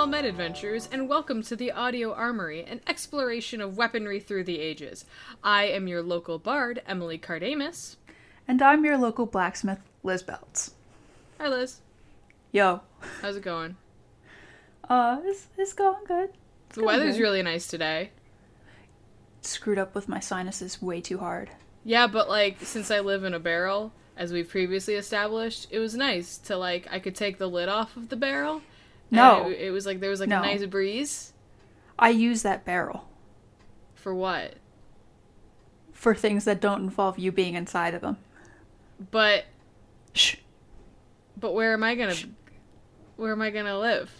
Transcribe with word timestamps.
well 0.00 0.06
met 0.06 0.24
adventures, 0.24 0.88
and 0.90 1.10
welcome 1.10 1.42
to 1.42 1.54
the 1.54 1.70
Audio 1.70 2.14
Armory, 2.14 2.64
an 2.64 2.80
exploration 2.86 3.60
of 3.60 3.76
weaponry 3.76 4.18
through 4.18 4.44
the 4.44 4.58
ages. 4.58 5.04
I 5.44 5.64
am 5.64 5.86
your 5.86 6.00
local 6.02 6.38
bard, 6.38 6.80
Emily 6.86 7.18
Kardamis. 7.18 7.96
And 8.48 8.62
I'm 8.62 8.82
your 8.82 8.96
local 8.96 9.26
blacksmith, 9.26 9.80
Lizz 10.02 10.22
Beltz. 10.22 10.70
Hi, 11.38 11.48
Liz. 11.48 11.80
Yo. 12.50 12.80
How's 13.20 13.36
it 13.36 13.42
going? 13.42 13.76
Uh, 14.88 15.20
it's, 15.22 15.48
it's 15.58 15.74
going 15.74 16.02
good. 16.06 16.30
It's 16.68 16.76
The 16.78 16.84
weather's 16.84 17.16
good. 17.16 17.22
really 17.22 17.42
nice 17.42 17.66
today. 17.66 18.08
Screwed 19.42 19.76
up 19.78 19.94
with 19.94 20.08
my 20.08 20.18
sinuses 20.18 20.80
way 20.80 21.02
too 21.02 21.18
hard. 21.18 21.50
Yeah, 21.84 22.06
but 22.06 22.26
like, 22.26 22.62
since 22.62 22.90
I 22.90 23.00
live 23.00 23.22
in 23.24 23.34
a 23.34 23.38
barrel, 23.38 23.92
as 24.16 24.32
we've 24.32 24.48
previously 24.48 24.94
established, 24.94 25.66
it 25.70 25.78
was 25.78 25.94
nice 25.94 26.38
to 26.38 26.56
like, 26.56 26.88
I 26.90 27.00
could 27.00 27.14
take 27.14 27.36
the 27.36 27.48
lid 27.48 27.68
off 27.68 27.98
of 27.98 28.08
the 28.08 28.16
barrel. 28.16 28.62
No. 29.10 29.48
It, 29.48 29.58
it 29.60 29.70
was 29.70 29.86
like, 29.86 30.00
there 30.00 30.10
was 30.10 30.20
like 30.20 30.28
No. 30.28 30.38
a 30.38 30.46
nice 30.46 30.64
breeze. 30.66 31.32
I 31.98 32.10
use 32.10 32.42
that 32.42 32.64
barrel 32.64 33.08
For 33.94 34.14
what? 34.14 34.54
for 35.92 36.14
things 36.14 36.46
that 36.46 36.62
don't 36.62 36.82
involve 36.82 37.18
you 37.18 37.30
being 37.30 37.54
inside 37.54 37.92
of 37.92 38.00
them. 38.00 38.16
But, 39.10 39.44
Shh. 40.14 40.36
but 41.38 41.52
where 41.52 41.74
am 41.74 41.82
I 41.82 41.94
gonna, 41.94 42.14
where 43.16 43.32
am 43.32 43.42
I 43.42 43.50
gonna 43.50 43.78
live? 43.78 44.10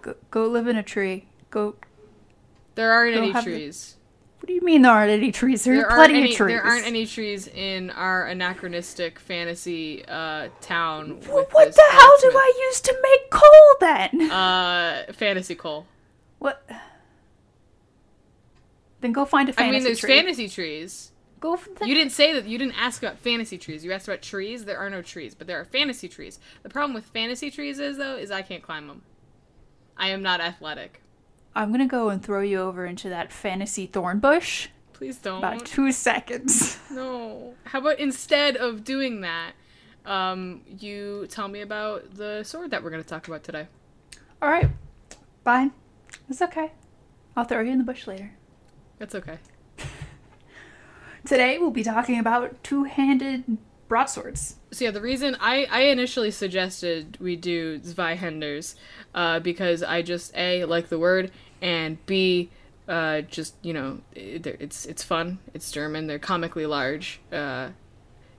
Go, 0.00 0.14
go 0.30 0.46
live 0.46 0.66
in 0.66 0.76
a 0.76 0.82
tree. 0.82 1.26
Go. 1.50 1.74
There 2.74 2.90
aren't 2.92 3.14
Go 3.14 3.22
any 3.22 3.32
trees. 3.42 3.96
What 4.46 4.50
do 4.50 4.54
you 4.54 4.64
mean 4.64 4.82
there 4.82 4.92
aren't 4.92 5.10
any 5.10 5.32
trees? 5.32 5.64
There's 5.64 5.80
there 5.80 5.88
plenty 5.88 6.00
aren't 6.00 6.14
any, 6.14 6.30
of 6.30 6.36
trees. 6.36 6.56
There 6.56 6.64
aren't 6.64 6.86
any 6.86 7.04
trees 7.04 7.48
in 7.48 7.90
our 7.90 8.26
anachronistic 8.28 9.18
fantasy 9.18 10.04
uh, 10.06 10.50
town. 10.60 11.18
With 11.18 11.48
What 11.50 11.74
the 11.74 11.82
hell 11.90 12.12
do. 12.20 12.30
I 12.32 12.52
use 12.68 12.80
to 12.82 12.96
make 13.02 13.30
coal 13.32 13.50
then? 13.80 14.30
Uh, 14.30 15.12
fantasy 15.14 15.56
coal. 15.56 15.88
what? 16.38 16.64
Then 19.00 19.10
go 19.10 19.24
find 19.24 19.48
a 19.48 19.52
fantasy 19.52 19.64
tree? 19.64 19.66
I 19.66 19.72
mean, 19.72 19.82
there's 19.82 19.98
tree. 19.98 20.14
fantasy 20.14 20.48
trees. 20.48 21.10
Go. 21.40 21.58
You 21.84 21.94
didn't 21.96 22.12
say 22.12 22.32
that. 22.32 22.46
You 22.46 22.56
didn't 22.56 22.80
ask 22.80 23.02
about 23.02 23.18
fantasy 23.18 23.58
trees. 23.58 23.84
You 23.84 23.90
asked 23.90 24.06
about 24.06 24.22
trees. 24.22 24.64
There 24.64 24.78
are 24.78 24.88
no 24.88 25.02
trees, 25.02 25.34
but 25.34 25.48
there 25.48 25.58
are 25.58 25.64
fantasy 25.64 26.08
trees. 26.08 26.38
The 26.62 26.68
problem 26.68 26.94
with 26.94 27.06
fantasy 27.06 27.50
trees 27.50 27.80
is 27.80 27.96
though, 27.96 28.14
is 28.14 28.30
I 28.30 28.42
can't 28.42 28.62
climb 28.62 28.86
them. 28.86 29.02
I 29.96 30.10
am 30.10 30.22
not 30.22 30.40
athletic. 30.40 31.02
I'm 31.56 31.72
gonna 31.72 31.86
go 31.86 32.10
and 32.10 32.22
throw 32.22 32.42
you 32.42 32.60
over 32.60 32.84
into 32.84 33.08
that 33.08 33.32
fantasy 33.32 33.86
thorn 33.86 34.18
bush. 34.18 34.68
Please 34.92 35.16
don't. 35.16 35.38
About 35.38 35.64
two 35.64 35.90
seconds. 35.90 36.78
No. 36.90 37.54
How 37.64 37.80
about 37.80 37.98
instead 37.98 38.56
of 38.56 38.82
doing 38.82 39.20
that, 39.20 39.52
um, 40.06 40.62
you 40.78 41.26
tell 41.28 41.46
me 41.46 41.60
about 41.60 42.14
the 42.14 42.42
sword 42.42 42.70
that 42.70 42.82
we're 42.82 42.88
going 42.88 43.02
to 43.02 43.08
talk 43.08 43.28
about 43.28 43.44
today. 43.44 43.66
All 44.40 44.48
right, 44.48 44.70
fine. 45.44 45.72
It's 46.30 46.40
okay. 46.40 46.72
I'll 47.36 47.44
throw 47.44 47.60
you 47.60 47.72
in 47.72 47.76
the 47.78 47.84
bush 47.84 48.06
later. 48.06 48.32
That's 48.98 49.14
okay. 49.14 49.38
Today 51.26 51.58
we'll 51.58 51.70
be 51.70 51.84
talking 51.84 52.18
about 52.18 52.62
two-handed 52.64 53.58
broadswords. 53.88 54.56
So 54.72 54.84
yeah, 54.86 54.90
the 54.90 55.00
reason 55.00 55.36
I, 55.40 55.66
I 55.70 55.80
initially 55.82 56.30
suggested 56.30 57.18
we 57.20 57.36
do 57.36 57.78
Zweihanders, 57.80 58.74
uh, 59.14 59.40
because 59.40 59.82
I 59.82 60.02
just 60.02 60.34
a 60.36 60.64
like 60.64 60.88
the 60.88 60.98
word 60.98 61.30
and 61.60 62.04
b 62.06 62.50
uh, 62.88 63.22
just 63.22 63.54
you 63.62 63.72
know 63.72 63.98
it, 64.14 64.46
it's 64.46 64.86
it's 64.86 65.02
fun. 65.02 65.38
It's 65.54 65.70
German. 65.70 66.06
They're 66.06 66.18
comically 66.18 66.66
large. 66.66 67.20
Uh, 67.32 67.70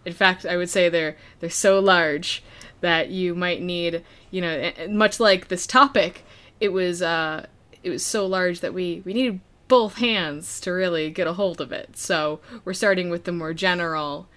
in 0.05 0.13
fact, 0.13 0.45
I 0.45 0.57
would 0.57 0.69
say 0.69 0.89
they're 0.89 1.17
they're 1.39 1.49
so 1.49 1.79
large 1.79 2.43
that 2.81 3.09
you 3.09 3.35
might 3.35 3.61
need 3.61 4.03
you 4.31 4.41
know 4.41 4.71
much 4.89 5.19
like 5.19 5.49
this 5.49 5.67
topic. 5.67 6.23
It 6.59 6.69
was 6.69 7.01
uh, 7.01 7.47
it 7.83 7.89
was 7.89 8.05
so 8.05 8.25
large 8.25 8.61
that 8.61 8.73
we 8.73 9.01
we 9.05 9.13
needed 9.13 9.41
both 9.67 9.95
hands 9.95 10.61
to 10.61 10.71
really 10.71 11.09
get 11.09 11.27
a 11.27 11.33
hold 11.33 11.59
of 11.59 11.71
it. 11.71 11.97
So 11.97 12.39
we're 12.63 12.73
starting 12.73 13.09
with 13.09 13.25
the 13.25 13.33
more 13.33 13.53
general 13.53 14.29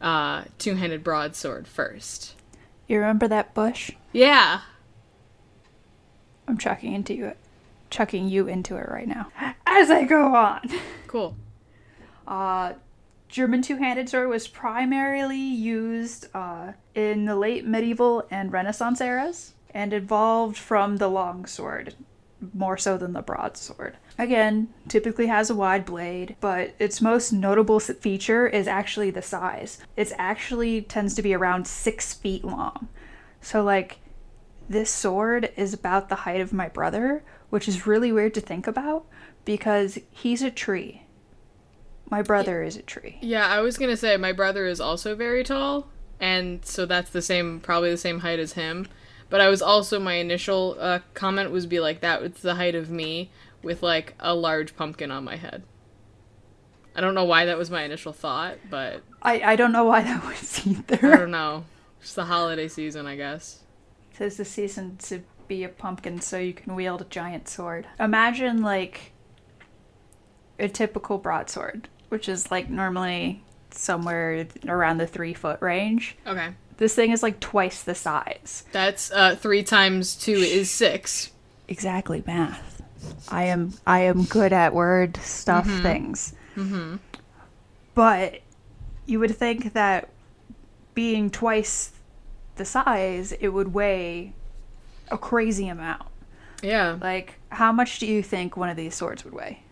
uh, 0.00 0.44
two-handed 0.58 1.04
broadsword 1.04 1.68
first. 1.68 2.34
You 2.86 2.98
remember 2.98 3.28
that 3.28 3.52
bush? 3.52 3.90
Yeah. 4.12 4.60
I'm 6.46 6.56
chucking 6.56 6.94
into 6.94 7.12
you, 7.12 7.32
chucking 7.90 8.28
you 8.28 8.48
into 8.48 8.76
it 8.76 8.88
right 8.88 9.08
now. 9.08 9.28
As 9.66 9.90
I 9.90 10.04
go 10.04 10.34
on. 10.34 10.60
Cool. 11.06 11.36
Uh, 12.26 12.74
German 13.28 13.62
two-handed 13.62 14.06
sword 14.08 14.28
was 14.28 14.48
primarily 14.48 15.38
used 15.38 16.28
uh, 16.34 16.72
in 16.94 17.24
the 17.24 17.36
late 17.36 17.66
medieval 17.66 18.26
and 18.30 18.52
Renaissance 18.52 19.00
eras, 19.00 19.54
and 19.72 19.92
evolved 19.92 20.56
from 20.56 20.96
the 20.96 21.08
long 21.08 21.46
sword, 21.46 21.94
more 22.54 22.76
so 22.76 22.98
than 22.98 23.12
the 23.12 23.22
broadsword. 23.22 23.96
Again, 24.18 24.68
typically 24.88 25.26
has 25.26 25.50
a 25.50 25.54
wide 25.54 25.84
blade, 25.84 26.36
but 26.40 26.74
its 26.78 27.00
most 27.00 27.32
notable 27.32 27.80
feature 27.80 28.46
is 28.46 28.66
actually 28.66 29.10
the 29.10 29.22
size. 29.22 29.78
It 29.96 30.12
actually 30.18 30.82
tends 30.82 31.14
to 31.14 31.22
be 31.22 31.34
around 31.34 31.66
six 31.66 32.14
feet 32.14 32.44
long. 32.44 32.88
So, 33.40 33.62
like, 33.62 34.00
this 34.68 34.90
sword 34.90 35.50
is 35.56 35.72
about 35.72 36.08
the 36.08 36.14
height 36.16 36.40
of 36.40 36.52
my 36.52 36.68
brother, 36.68 37.22
which 37.50 37.68
is 37.68 37.86
really 37.86 38.12
weird 38.12 38.34
to 38.34 38.40
think 38.40 38.66
about 38.66 39.06
because 39.44 39.98
he's 40.10 40.42
a 40.42 40.50
tree. 40.50 41.02
My 42.10 42.22
brother 42.22 42.62
is 42.62 42.76
a 42.76 42.82
tree. 42.82 43.18
Yeah, 43.20 43.46
I 43.46 43.60
was 43.60 43.76
gonna 43.78 43.96
say 43.96 44.16
my 44.16 44.32
brother 44.32 44.66
is 44.66 44.80
also 44.80 45.14
very 45.14 45.44
tall, 45.44 45.88
and 46.20 46.64
so 46.64 46.86
that's 46.86 47.10
the 47.10 47.22
same, 47.22 47.60
probably 47.60 47.90
the 47.90 47.96
same 47.96 48.20
height 48.20 48.38
as 48.38 48.52
him. 48.54 48.88
But 49.30 49.40
I 49.40 49.48
was 49.48 49.60
also 49.60 50.00
my 50.00 50.14
initial 50.14 50.76
uh, 50.78 51.00
comment 51.14 51.50
was 51.50 51.66
be 51.66 51.80
like 51.80 52.00
that. 52.00 52.22
It's 52.22 52.40
the 52.40 52.54
height 52.54 52.74
of 52.74 52.90
me 52.90 53.30
with 53.62 53.82
like 53.82 54.14
a 54.20 54.34
large 54.34 54.76
pumpkin 54.76 55.10
on 55.10 55.24
my 55.24 55.36
head. 55.36 55.64
I 56.96 57.00
don't 57.00 57.14
know 57.14 57.24
why 57.24 57.44
that 57.44 57.58
was 57.58 57.70
my 57.70 57.82
initial 57.82 58.12
thought, 58.12 58.56
but 58.70 59.02
I, 59.22 59.40
I 59.40 59.56
don't 59.56 59.72
know 59.72 59.84
why 59.84 60.02
that 60.02 60.24
was 60.24 60.66
either. 60.66 61.14
I 61.14 61.16
don't 61.16 61.30
know. 61.30 61.64
It's 62.00 62.14
the 62.14 62.24
holiday 62.24 62.68
season, 62.68 63.06
I 63.06 63.16
guess. 63.16 63.60
Says 64.18 64.36
the 64.36 64.44
season 64.44 64.96
to 65.04 65.22
be 65.46 65.62
a 65.62 65.68
pumpkin 65.68 66.20
so 66.20 66.38
you 66.38 66.52
can 66.52 66.74
wield 66.74 67.00
a 67.00 67.04
giant 67.04 67.48
sword. 67.48 67.86
Imagine 68.00 68.62
like 68.62 69.12
a 70.58 70.68
typical 70.68 71.18
broadsword, 71.18 71.88
which 72.08 72.28
is 72.28 72.50
like 72.50 72.68
normally 72.68 73.44
somewhere 73.70 74.46
around 74.66 74.98
the 74.98 75.06
three 75.06 75.34
foot 75.34 75.62
range. 75.62 76.16
Okay, 76.26 76.48
This 76.78 76.96
thing 76.96 77.12
is 77.12 77.22
like 77.22 77.38
twice 77.38 77.84
the 77.84 77.94
size. 77.94 78.64
that's 78.72 79.12
uh, 79.12 79.36
three 79.36 79.62
times 79.62 80.16
two 80.16 80.32
is 80.32 80.68
six. 80.68 81.30
Exactly, 81.68 82.24
math. 82.26 82.82
I 83.28 83.44
am 83.44 83.74
I 83.86 84.00
am 84.00 84.24
good 84.24 84.52
at 84.52 84.74
word 84.74 85.16
stuff 85.18 85.66
things. 85.82 86.34
Mm-hmm. 86.56 86.96
But 87.94 88.40
you 89.06 89.20
would 89.20 89.36
think 89.36 89.74
that 89.74 90.08
being 90.94 91.30
twice 91.30 91.92
the 92.58 92.64
size, 92.64 93.32
it 93.32 93.48
would 93.48 93.72
weigh 93.72 94.34
a 95.10 95.16
crazy 95.18 95.68
amount. 95.68 96.02
Yeah, 96.62 96.98
Like, 97.00 97.34
how 97.50 97.70
much 97.72 97.98
do 98.00 98.06
you 98.06 98.22
think 98.22 98.56
one 98.56 98.68
of 98.68 98.76
these 98.76 98.94
swords 98.94 99.24
would 99.24 99.32
weigh? 99.32 99.62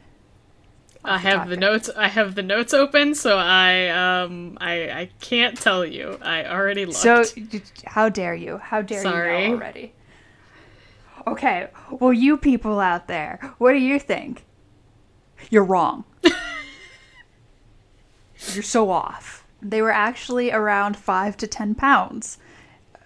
I 1.05 1.19
have 1.19 1.49
the 1.49 1.57
notes. 1.57 1.89
I 1.97 2.09
have 2.09 2.35
the 2.35 2.43
notes 2.43 2.75
open, 2.75 3.15
so 3.15 3.39
I 3.39 3.89
um 3.89 4.59
I 4.61 4.91
I 4.91 5.11
can't 5.21 5.57
tell 5.57 5.85
you. 5.85 6.19
I 6.21 6.45
already 6.47 6.85
looked. 6.85 6.99
So, 6.99 7.25
how 7.85 8.09
dare 8.09 8.35
you? 8.35 8.59
How 8.59 8.83
dare 8.83 9.03
Sorry. 9.03 9.43
you 9.45 9.49
know 9.51 9.55
already? 9.57 9.93
Okay, 11.29 11.69
well, 11.91 12.13
you 12.13 12.37
people 12.37 12.81
out 12.81 13.07
there, 13.09 13.39
what 13.59 13.73
do 13.73 13.79
you 13.79 13.99
think? 14.01 14.45
You're 15.51 15.65
wrong. 15.65 16.05
You're 18.53 18.63
so 18.63 18.91
off. 18.91 19.45
They 19.63 19.83
were 19.83 19.91
actually 19.93 20.53
around 20.53 20.97
five 20.97 21.37
to 21.39 21.47
ten 21.47 21.75
pounds. 21.75 22.39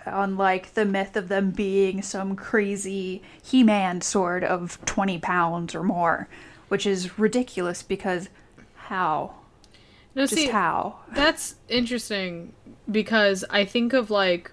Unlike 0.06 0.74
the 0.74 0.84
myth 0.84 1.16
of 1.16 1.28
them 1.28 1.50
being 1.50 2.02
some 2.02 2.34
crazy 2.36 3.22
He 3.42 3.62
Man 3.62 4.00
sword 4.00 4.42
of 4.44 4.82
20 4.86 5.18
pounds 5.18 5.74
or 5.74 5.82
more, 5.82 6.28
which 6.68 6.86
is 6.86 7.18
ridiculous 7.18 7.82
because 7.82 8.28
how? 8.74 9.34
no, 10.14 10.22
Just 10.22 10.34
see, 10.34 10.48
how? 10.48 10.96
That's 11.12 11.56
interesting 11.68 12.52
because 12.90 13.44
I 13.50 13.64
think 13.64 13.92
of 13.92 14.10
like 14.10 14.50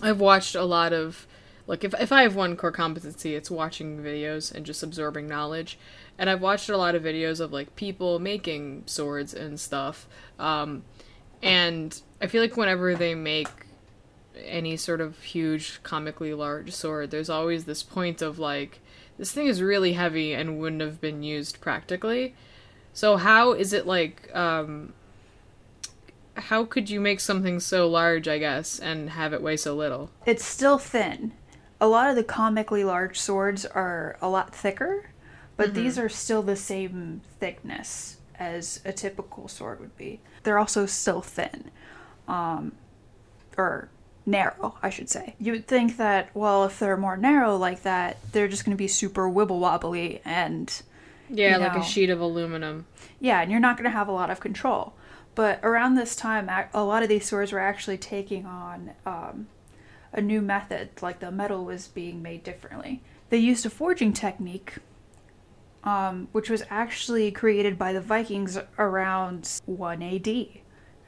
I've 0.00 0.20
watched 0.20 0.54
a 0.54 0.64
lot 0.64 0.92
of 0.92 1.26
like 1.66 1.84
if 1.84 1.94
if 2.00 2.12
I 2.12 2.22
have 2.22 2.34
one 2.36 2.56
core 2.56 2.72
competency, 2.72 3.34
it's 3.34 3.50
watching 3.50 3.98
videos 4.02 4.54
and 4.54 4.64
just 4.64 4.82
absorbing 4.82 5.26
knowledge. 5.26 5.78
And 6.18 6.30
I've 6.30 6.40
watched 6.40 6.68
a 6.68 6.76
lot 6.76 6.94
of 6.94 7.02
videos 7.02 7.40
of 7.40 7.52
like 7.52 7.74
people 7.76 8.18
making 8.18 8.84
swords 8.86 9.34
and 9.34 9.58
stuff. 9.58 10.06
Um, 10.38 10.84
and 11.42 12.00
I 12.20 12.26
feel 12.26 12.40
like 12.40 12.56
whenever 12.56 12.94
they 12.94 13.14
make 13.14 13.48
any 14.36 14.76
sort 14.76 15.00
of 15.00 15.22
huge 15.22 15.82
comically 15.82 16.34
large 16.34 16.72
sword, 16.72 17.10
there's 17.10 17.30
always 17.30 17.64
this 17.64 17.82
point 17.82 18.22
of 18.22 18.38
like 18.38 18.80
this 19.18 19.32
thing 19.32 19.46
is 19.46 19.62
really 19.62 19.92
heavy 19.92 20.32
and 20.32 20.58
wouldn't 20.58 20.82
have 20.82 21.00
been 21.00 21.22
used 21.22 21.60
practically. 21.60 22.34
So 22.92 23.16
how 23.16 23.52
is 23.52 23.72
it 23.72 23.86
like 23.86 24.34
um 24.34 24.92
how 26.36 26.64
could 26.64 26.90
you 26.90 27.00
make 27.00 27.20
something 27.20 27.60
so 27.60 27.88
large, 27.88 28.26
I 28.26 28.38
guess, 28.38 28.80
and 28.80 29.10
have 29.10 29.32
it 29.32 29.42
weigh 29.42 29.56
so 29.56 29.74
little? 29.76 30.10
It's 30.26 30.44
still 30.44 30.78
thin. 30.78 31.32
A 31.80 31.86
lot 31.86 32.10
of 32.10 32.16
the 32.16 32.24
comically 32.24 32.82
large 32.82 33.20
swords 33.20 33.64
are 33.64 34.16
a 34.20 34.28
lot 34.28 34.54
thicker, 34.54 35.10
but 35.56 35.74
these 35.74 35.98
are 35.98 36.08
still 36.08 36.42
the 36.42 36.56
same 36.56 37.20
thickness 37.38 38.16
as 38.36 38.80
a 38.84 38.92
typical 38.92 39.46
sword 39.46 39.78
would 39.80 39.96
be. 39.96 40.20
They're 40.42 40.58
also 40.58 40.86
still 40.86 41.20
thin. 41.20 41.70
Um, 42.26 42.72
or 43.56 43.88
narrow, 44.26 44.76
I 44.82 44.90
should 44.90 45.08
say. 45.10 45.34
You 45.38 45.52
would 45.52 45.66
think 45.66 45.96
that, 45.98 46.30
well, 46.34 46.64
if 46.64 46.78
they're 46.78 46.96
more 46.96 47.16
narrow 47.16 47.56
like 47.56 47.82
that, 47.82 48.16
they're 48.32 48.48
just 48.48 48.64
going 48.64 48.76
to 48.76 48.80
be 48.80 48.88
super 48.88 49.28
wibble 49.28 49.58
wobbly 49.60 50.20
and 50.24 50.72
Yeah, 51.28 51.56
You 51.58 51.64
like 51.64 51.76
a 51.76 51.82
sheet 51.84 52.10
of 52.10 52.20
aluminum. 52.20 52.86
yeah, 53.20 53.40
and 53.42 53.50
you're 53.50 53.60
not 53.60 53.76
going 53.76 53.84
to 53.90 53.96
have 53.96 54.08
a 54.08 54.12
lot 54.12 54.30
of 54.30 54.40
control. 54.40 54.94
But 55.34 55.60
around 55.62 55.96
this 55.96 56.14
time, 56.14 56.48
a 56.72 56.84
lot 56.84 57.02
of 57.02 57.08
these 57.08 57.26
swords 57.26 57.50
were 57.52 57.58
actually 57.58 57.98
taking 57.98 58.46
on 58.46 58.92
um, 59.04 59.48
a 60.12 60.20
new 60.20 60.40
method, 60.40 60.90
like 61.02 61.18
the 61.18 61.32
metal 61.32 61.64
was 61.64 61.88
being 61.88 62.22
made 62.22 62.44
differently. 62.44 63.02
They 63.30 63.38
used 63.38 63.66
a 63.66 63.70
forging 63.70 64.12
technique, 64.12 64.74
um, 65.82 66.28
which 66.32 66.48
was 66.48 66.62
actually 66.70 67.30
created 67.32 67.78
by 67.78 67.92
the 67.92 68.00
Vikings 68.00 68.58
around 68.78 69.60
1 69.66 70.02
AD, 70.02 70.46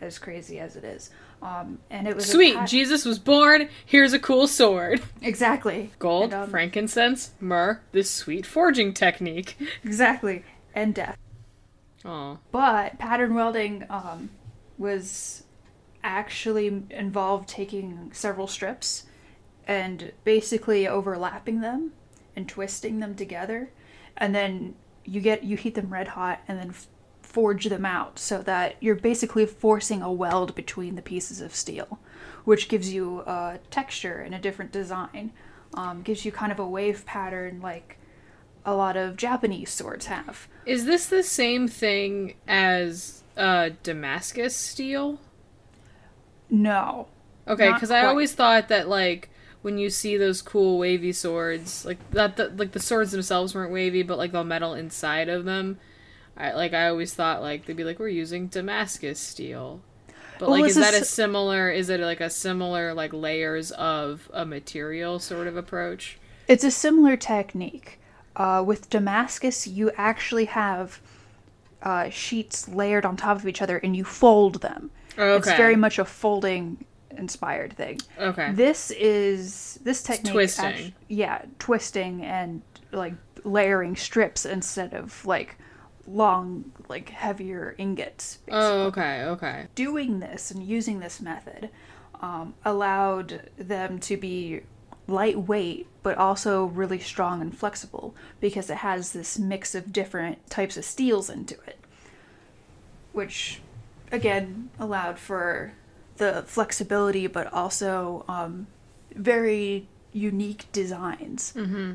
as 0.01 0.19
crazy 0.19 0.59
as 0.59 0.75
it 0.77 0.83
is. 0.85 1.11
Um, 1.43 1.79
and 1.91 2.09
it 2.09 2.17
was 2.17 2.31
Sweet, 2.31 2.57
pat- 2.57 2.69
Jesus 2.69 3.05
was 3.05 3.19
born. 3.19 3.69
Here's 3.85 4.13
a 4.13 4.19
cool 4.19 4.47
sword. 4.47 5.03
exactly 5.23 5.93
Gold, 5.99 6.33
And, 6.33 6.45
um, 6.45 6.51
frankincense, 6.51 7.31
myrrh, 7.41 7.81
this 7.93 8.11
sweet 8.11 8.45
forging 8.47 8.93
technique. 8.95 9.57
exactly, 9.85 10.45
and 10.75 10.95
death. 10.95 11.17
Oh, 12.05 12.39
But 12.53 12.99
pattern 12.99 13.35
welding 13.35 13.85
um, 13.91 14.31
was 14.79 15.45
actually 16.03 16.67
involved 16.91 17.49
taking 17.49 18.11
several 18.13 18.47
strips 18.47 19.07
and 19.67 20.13
basically 20.25 20.87
overlapping 20.87 21.61
them 21.61 21.93
and 22.37 22.49
twisting 22.49 23.01
them 23.01 23.15
together, 23.15 23.71
and 24.17 24.35
then 24.35 24.75
you 25.05 25.21
get 25.21 25.43
you 25.45 25.57
heat 25.57 25.75
them 25.75 25.93
red 25.93 26.09
hot 26.09 26.41
and 26.49 26.59
then 26.59 26.69
f- 26.71 26.87
forge 27.37 27.67
them 27.67 27.85
out 27.85 28.19
so 28.19 28.41
that 28.41 28.77
you're 28.81 28.95
basically 28.95 29.45
forcing 29.45 30.01
a 30.01 30.11
weld 30.11 30.55
between 30.55 30.95
the 30.95 31.03
pieces 31.03 31.43
of 31.43 31.55
steel, 31.55 31.99
which 32.47 32.67
gives 32.67 32.95
you 32.95 33.21
a 33.27 33.59
texture 33.71 34.21
and 34.21 34.35
a 34.35 34.39
different 34.39 34.73
design. 34.73 35.33
Um, 35.75 36.01
gives 36.01 36.25
you 36.25 36.33
kind 36.33 36.51
of 36.51 36.59
a 36.59 36.67
wave 36.67 37.05
pattern 37.05 37.61
like 37.61 37.99
a 38.65 38.75
lot 38.75 38.97
of 38.97 39.19
Japanese 39.19 39.69
swords 39.69 40.07
have. 40.07 40.49
is 40.65 40.87
this 40.87 41.09
the 41.09 41.23
same 41.23 41.69
thing 41.69 42.37
as 42.49 43.23
uh, 43.37 43.69
Damascus 43.83 44.57
steel? 44.57 45.21
No. 46.49 47.09
Okay, 47.47 47.71
because 47.71 47.91
I 47.91 48.07
always 48.07 48.33
thought 48.33 48.69
that 48.69 48.89
like 48.89 49.29
when 49.61 49.77
you 49.77 49.91
see 49.91 50.17
those 50.17 50.41
cool 50.41 50.79
wavy 50.79 51.13
swords, 51.13 51.85
like 51.85 51.99
that, 52.13 52.39
the, 52.39 52.49
like 52.57 52.73
the 52.73 52.81
swords 52.81 53.13
themselves 53.13 53.55
weren't 53.55 53.73
wavy, 53.73 54.03
but 54.03 54.17
like 54.17 54.33
the 54.33 54.43
metal 54.43 54.73
inside 54.73 55.29
of 55.29 55.45
them, 55.45 55.79
I 56.37 56.53
like 56.53 56.75
I 56.75 56.89
always 56.89 57.15
thought 57.15 57.41
like 57.43 57.65
they'd 57.67 57.77
be 57.77 57.85
like 57.85 57.99
we're 57.99 58.09
using 58.09 58.49
Damascus 58.49 59.19
steel, 59.19 59.81
but 60.39 60.49
Well, 60.49 60.61
like 60.61 60.69
is 60.69 60.77
that 60.77 60.95
a 60.95 61.05
similar? 61.05 61.71
Is 61.71 61.89
it 61.89 62.01
like 62.01 62.21
a 62.21 62.31
similar 62.31 62.93
like 62.95 63.13
layers 63.13 63.71
of 63.73 64.31
a 64.33 64.45
material 64.45 65.19
sort 65.19 65.47
of 65.47 65.57
approach? 65.57 66.19
It's 66.49 66.65
a 66.65 66.71
similar 66.71 67.17
technique. 67.17 67.99
Uh, 68.37 68.63
with 68.67 68.91
Damascus, 68.91 69.67
you 69.67 69.91
actually 69.97 70.45
have 70.45 71.01
uh, 71.83 72.11
sheets 72.11 72.69
layered 72.69 73.07
on 73.07 73.17
top 73.17 73.39
of 73.39 73.49
each 73.49 73.63
other 73.63 73.79
and 73.79 73.97
you 73.97 74.05
fold 74.05 74.61
them. 74.61 74.91
Okay, 75.19 75.37
It's 75.39 75.57
very 75.57 75.77
much 75.77 75.99
a 75.99 76.05
folding 76.05 76.85
inspired 77.17 77.73
thing. 77.75 77.99
okay. 78.19 78.53
This 78.53 78.91
is 78.91 79.79
this 79.83 80.03
technique. 80.03 80.35
twisting. 80.35 80.65
actu- 80.67 80.93
yeah, 81.09 81.43
twisting 81.59 82.23
and 82.23 82.61
like 82.93 83.15
layering 83.45 83.97
strips 83.97 84.45
instead 84.45 84.93
of 84.93 85.25
like 85.25 85.57
long, 86.07 86.73
like 86.89 87.09
heavier 87.11 87.75
ingots. 87.79 88.39
Oh, 88.51 88.85
okay, 88.85 89.23
okay. 89.25 89.67
doing 89.75 90.21
this 90.21 90.51
and 90.51 90.63
using 90.63 91.01
this 91.01 91.21
method 91.21 91.71
um, 92.21 92.55
allowed 92.65 93.49
them 93.59 93.99
to 94.01 94.17
be 94.17 94.61
lightweight 95.09 95.87
but 96.03 96.19
also 96.19 96.65
really 96.65 96.99
strong 96.99 97.41
and 97.41 97.57
flexible 97.57 98.15
because 98.41 98.69
it 98.71 98.79
has 98.79 99.13
this 99.13 99.39
mix 99.39 99.75
of 99.75 99.93
different 99.93 100.45
types 100.51 100.77
of 100.77 100.85
steels 100.85 101.31
into 101.31 101.55
it 101.67 101.79
which 103.13 103.61
again 104.11 104.69
allowed 104.81 105.17
for 105.17 105.73
the 106.17 106.43
flexibility 106.47 107.29
but 107.29 107.53
also 107.53 108.25
um, 108.27 108.67
very 109.15 109.87
unique 110.13 110.65
designs 110.73 111.53
Mm-hmm. 111.57 111.93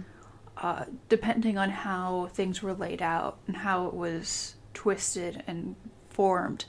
Uh, 0.61 0.85
depending 1.09 1.57
on 1.57 1.71
how 1.71 2.29
things 2.33 2.61
were 2.61 2.73
laid 2.73 3.01
out 3.01 3.39
and 3.47 3.57
how 3.57 3.87
it 3.87 3.93
was 3.93 4.55
twisted 4.73 5.43
and 5.47 5.75
formed, 6.09 6.65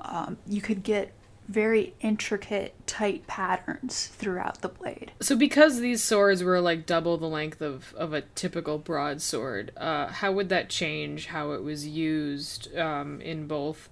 um, 0.00 0.36
you 0.46 0.60
could 0.60 0.82
get 0.82 1.12
very 1.46 1.94
intricate, 2.00 2.74
tight 2.86 3.26
patterns 3.26 4.08
throughout 4.08 4.60
the 4.60 4.68
blade. 4.68 5.12
So 5.20 5.34
because 5.34 5.80
these 5.80 6.02
swords 6.02 6.42
were 6.42 6.60
like 6.60 6.84
double 6.84 7.16
the 7.16 7.26
length 7.28 7.62
of, 7.62 7.94
of 7.94 8.12
a 8.12 8.20
typical 8.20 8.76
broadsword, 8.76 9.72
uh, 9.76 10.08
how 10.08 10.32
would 10.32 10.50
that 10.50 10.68
change 10.68 11.26
how 11.26 11.52
it 11.52 11.62
was 11.62 11.86
used 11.86 12.76
um, 12.76 13.20
in 13.22 13.46
both 13.46 13.88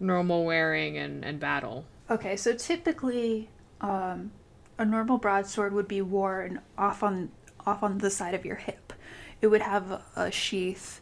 normal 0.00 0.44
wearing 0.44 0.96
and, 0.96 1.24
and 1.24 1.38
battle? 1.38 1.84
Okay, 2.08 2.36
so 2.36 2.54
typically, 2.54 3.50
um, 3.80 4.30
a 4.78 4.84
normal 4.84 5.18
broadsword 5.18 5.72
would 5.74 5.88
be 5.88 6.00
worn 6.00 6.60
off 6.78 7.02
on 7.02 7.30
off 7.66 7.82
on 7.82 7.98
the 7.98 8.10
side 8.10 8.34
of 8.34 8.44
your 8.44 8.56
hip. 8.56 8.92
It 9.40 9.48
would 9.48 9.62
have 9.62 10.02
a 10.16 10.30
sheath 10.30 11.00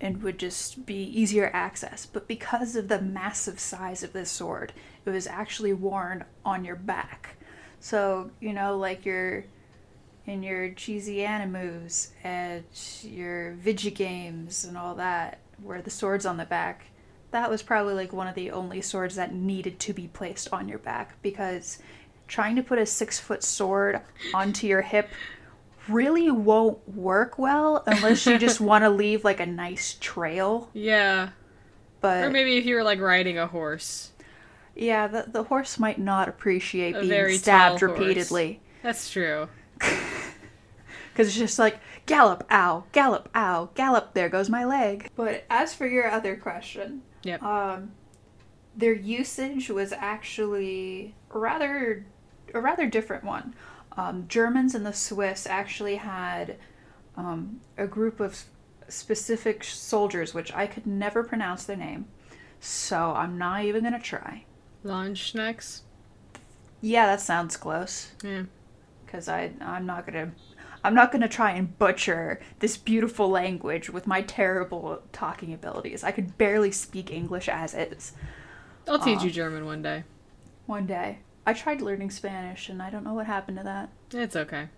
and 0.00 0.22
would 0.22 0.38
just 0.38 0.86
be 0.86 1.02
easier 1.02 1.50
access. 1.52 2.06
But 2.06 2.28
because 2.28 2.76
of 2.76 2.88
the 2.88 3.00
massive 3.00 3.60
size 3.60 4.02
of 4.02 4.12
this 4.12 4.30
sword, 4.30 4.72
it 5.04 5.10
was 5.10 5.26
actually 5.26 5.72
worn 5.72 6.24
on 6.44 6.64
your 6.64 6.76
back. 6.76 7.36
So 7.80 8.30
you 8.40 8.52
know, 8.52 8.76
like 8.76 9.04
your 9.04 9.44
in 10.26 10.42
your 10.42 10.70
cheesy 10.70 11.24
animus 11.24 12.12
and 12.22 12.64
your 13.02 13.52
Vigi 13.52 13.90
games 13.90 14.64
and 14.64 14.76
all 14.76 14.94
that, 14.94 15.38
where 15.62 15.82
the 15.82 15.90
sword's 15.90 16.24
on 16.24 16.38
the 16.38 16.46
back, 16.46 16.86
that 17.30 17.50
was 17.50 17.62
probably 17.62 17.94
like 17.94 18.12
one 18.12 18.28
of 18.28 18.34
the 18.34 18.50
only 18.50 18.80
swords 18.80 19.16
that 19.16 19.34
needed 19.34 19.78
to 19.80 19.92
be 19.92 20.06
placed 20.06 20.52
on 20.52 20.68
your 20.68 20.78
back 20.78 21.20
because 21.20 21.78
trying 22.28 22.56
to 22.56 22.62
put 22.62 22.78
a 22.78 22.86
six 22.86 23.18
foot 23.18 23.42
sword 23.42 24.00
onto 24.32 24.66
your 24.66 24.82
hip 24.82 25.08
really 25.88 26.30
won't 26.30 26.88
work 26.88 27.38
well 27.38 27.82
unless 27.86 28.26
you 28.26 28.38
just 28.38 28.60
want 28.60 28.84
to 28.84 28.90
leave 28.90 29.24
like 29.24 29.40
a 29.40 29.46
nice 29.46 29.96
trail. 30.00 30.70
Yeah. 30.72 31.30
But 32.00 32.24
Or 32.24 32.30
maybe 32.30 32.56
if 32.58 32.66
you 32.66 32.74
were 32.76 32.82
like 32.84 33.00
riding 33.00 33.38
a 33.38 33.46
horse. 33.46 34.12
yeah, 34.74 35.06
the, 35.06 35.24
the 35.28 35.44
horse 35.44 35.78
might 35.78 35.98
not 35.98 36.28
appreciate 36.28 36.94
A 36.96 37.00
being 37.00 37.38
stabbed 37.38 37.82
repeatedly. 37.82 38.60
That's 38.82 39.10
true. 39.10 39.48
Because 41.12 41.28
it's 41.28 41.36
just 41.36 41.60
like, 41.60 41.78
gallop, 42.06 42.44
ow, 42.50 42.84
gallop, 42.90 43.28
ow, 43.36 43.70
gallop, 43.76 44.14
there 44.14 44.28
goes 44.28 44.50
my 44.50 44.64
leg. 44.64 45.08
But 45.14 45.44
as 45.48 45.72
for 45.72 45.86
your 45.86 46.10
other 46.10 46.34
question, 46.34 47.02
Yep. 47.22 47.40
um, 47.40 47.92
their 48.76 48.92
usage 48.94 49.70
was 49.70 49.92
actually 49.92 51.14
rather 51.30 52.04
a 52.52 52.60
rather 52.60 52.86
different 52.88 53.22
one. 53.22 53.54
Um, 53.96 54.26
Germans 54.28 54.74
and 54.74 54.84
the 54.84 54.92
Swiss 54.92 55.46
actually 55.46 55.96
had 55.96 56.56
um, 57.16 57.60
a 57.78 57.86
group 57.86 58.18
of 58.20 58.42
specific 58.88 59.62
soldiers, 59.64 60.34
which 60.34 60.52
I 60.52 60.66
could 60.66 60.86
never 60.86 61.22
pronounce 61.22 61.64
their 61.64 61.76
name, 61.76 62.06
so 62.60 63.12
I'm 63.12 63.38
not 63.38 63.64
even 63.64 63.84
gonna 63.84 64.00
try. 64.00 64.44
Landsknechts? 64.84 65.80
Yeah, 66.80 67.06
that 67.06 67.20
sounds 67.20 67.56
close. 67.56 68.12
Yeah. 68.22 68.44
because 69.06 69.28
I 69.28 69.52
I'm 69.60 69.86
not 69.86 70.06
gonna 70.06 70.32
I'm 70.82 70.94
not 70.94 71.12
gonna 71.12 71.28
try 71.28 71.52
and 71.52 71.78
butcher 71.78 72.40
this 72.58 72.76
beautiful 72.76 73.28
language 73.30 73.88
with 73.88 74.06
my 74.06 74.20
terrible 74.22 75.00
talking 75.12 75.54
abilities. 75.54 76.04
I 76.04 76.10
could 76.10 76.36
barely 76.36 76.72
speak 76.72 77.10
English 77.10 77.48
as 77.48 77.72
is. 77.74 78.12
I'll 78.86 78.98
teach 78.98 79.20
Aw. 79.20 79.24
you 79.24 79.30
German 79.30 79.64
one 79.64 79.80
day. 79.82 80.04
One 80.66 80.86
day, 80.86 81.20
I 81.46 81.52
tried 81.52 81.82
learning 81.82 82.10
Spanish, 82.10 82.68
and 82.68 82.82
I 82.82 82.90
don't 82.90 83.04
know 83.04 83.14
what 83.14 83.26
happened 83.26 83.58
to 83.58 83.64
that. 83.64 83.90
It's 84.12 84.36
okay. 84.36 84.68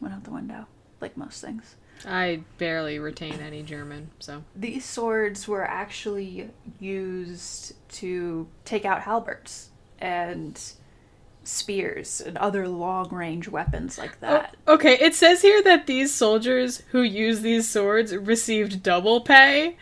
Went 0.00 0.14
out 0.14 0.24
the 0.24 0.30
window, 0.30 0.66
like 1.00 1.16
most 1.16 1.40
things. 1.40 1.76
I 2.06 2.42
barely 2.58 2.98
retain 2.98 3.40
any 3.40 3.62
German, 3.62 4.10
so. 4.18 4.44
These 4.56 4.84
swords 4.84 5.46
were 5.46 5.64
actually 5.64 6.50
used 6.78 7.74
to 7.96 8.48
take 8.64 8.84
out 8.84 9.02
halberds 9.02 9.70
and 9.98 10.60
spears 11.44 12.20
and 12.20 12.36
other 12.38 12.68
long 12.68 13.08
range 13.10 13.48
weapons 13.48 13.98
like 13.98 14.12
oh, 14.12 14.16
that. 14.20 14.56
Oh, 14.66 14.74
okay, 14.74 14.94
it 15.00 15.14
says 15.14 15.42
here 15.42 15.62
that 15.62 15.86
these 15.86 16.14
soldiers 16.14 16.82
who 16.90 17.02
use 17.02 17.40
these 17.40 17.68
swords 17.68 18.14
received 18.14 18.82
double 18.82 19.20
pay. 19.20 19.76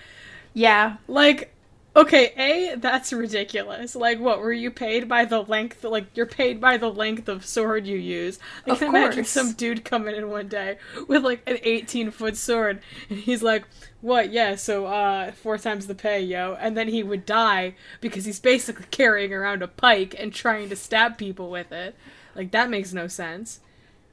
Yeah, 0.54 0.96
Like, 1.06 1.54
Okay, 1.98 2.32
A, 2.36 2.76
that's 2.76 3.12
ridiculous. 3.12 3.96
Like, 3.96 4.20
what, 4.20 4.38
were 4.38 4.52
you 4.52 4.70
paid 4.70 5.08
by 5.08 5.24
the 5.24 5.42
length, 5.42 5.82
like, 5.82 6.06
you're 6.16 6.26
paid 6.26 6.60
by 6.60 6.76
the 6.76 6.92
length 6.92 7.28
of 7.28 7.44
sword 7.44 7.88
you 7.88 7.98
use? 7.98 8.38
I 8.64 8.70
Of 8.70 8.78
can 8.78 8.90
imagine 8.90 9.24
some 9.24 9.50
dude 9.54 9.84
coming 9.84 10.14
in 10.14 10.30
one 10.30 10.46
day 10.46 10.78
with, 11.08 11.24
like, 11.24 11.42
an 11.48 11.58
18 11.60 12.12
foot 12.12 12.36
sword, 12.36 12.82
and 13.10 13.18
he's 13.18 13.42
like, 13.42 13.64
what, 14.00 14.30
yeah, 14.30 14.54
so, 14.54 14.86
uh, 14.86 15.32
four 15.32 15.58
times 15.58 15.88
the 15.88 15.94
pay, 15.96 16.20
yo. 16.20 16.56
And 16.60 16.76
then 16.76 16.86
he 16.86 17.02
would 17.02 17.26
die 17.26 17.74
because 18.00 18.24
he's 18.26 18.38
basically 18.38 18.86
carrying 18.92 19.32
around 19.32 19.62
a 19.62 19.68
pike 19.68 20.14
and 20.16 20.32
trying 20.32 20.68
to 20.68 20.76
stab 20.76 21.18
people 21.18 21.50
with 21.50 21.72
it. 21.72 21.96
Like, 22.36 22.52
that 22.52 22.70
makes 22.70 22.92
no 22.92 23.08
sense. 23.08 23.58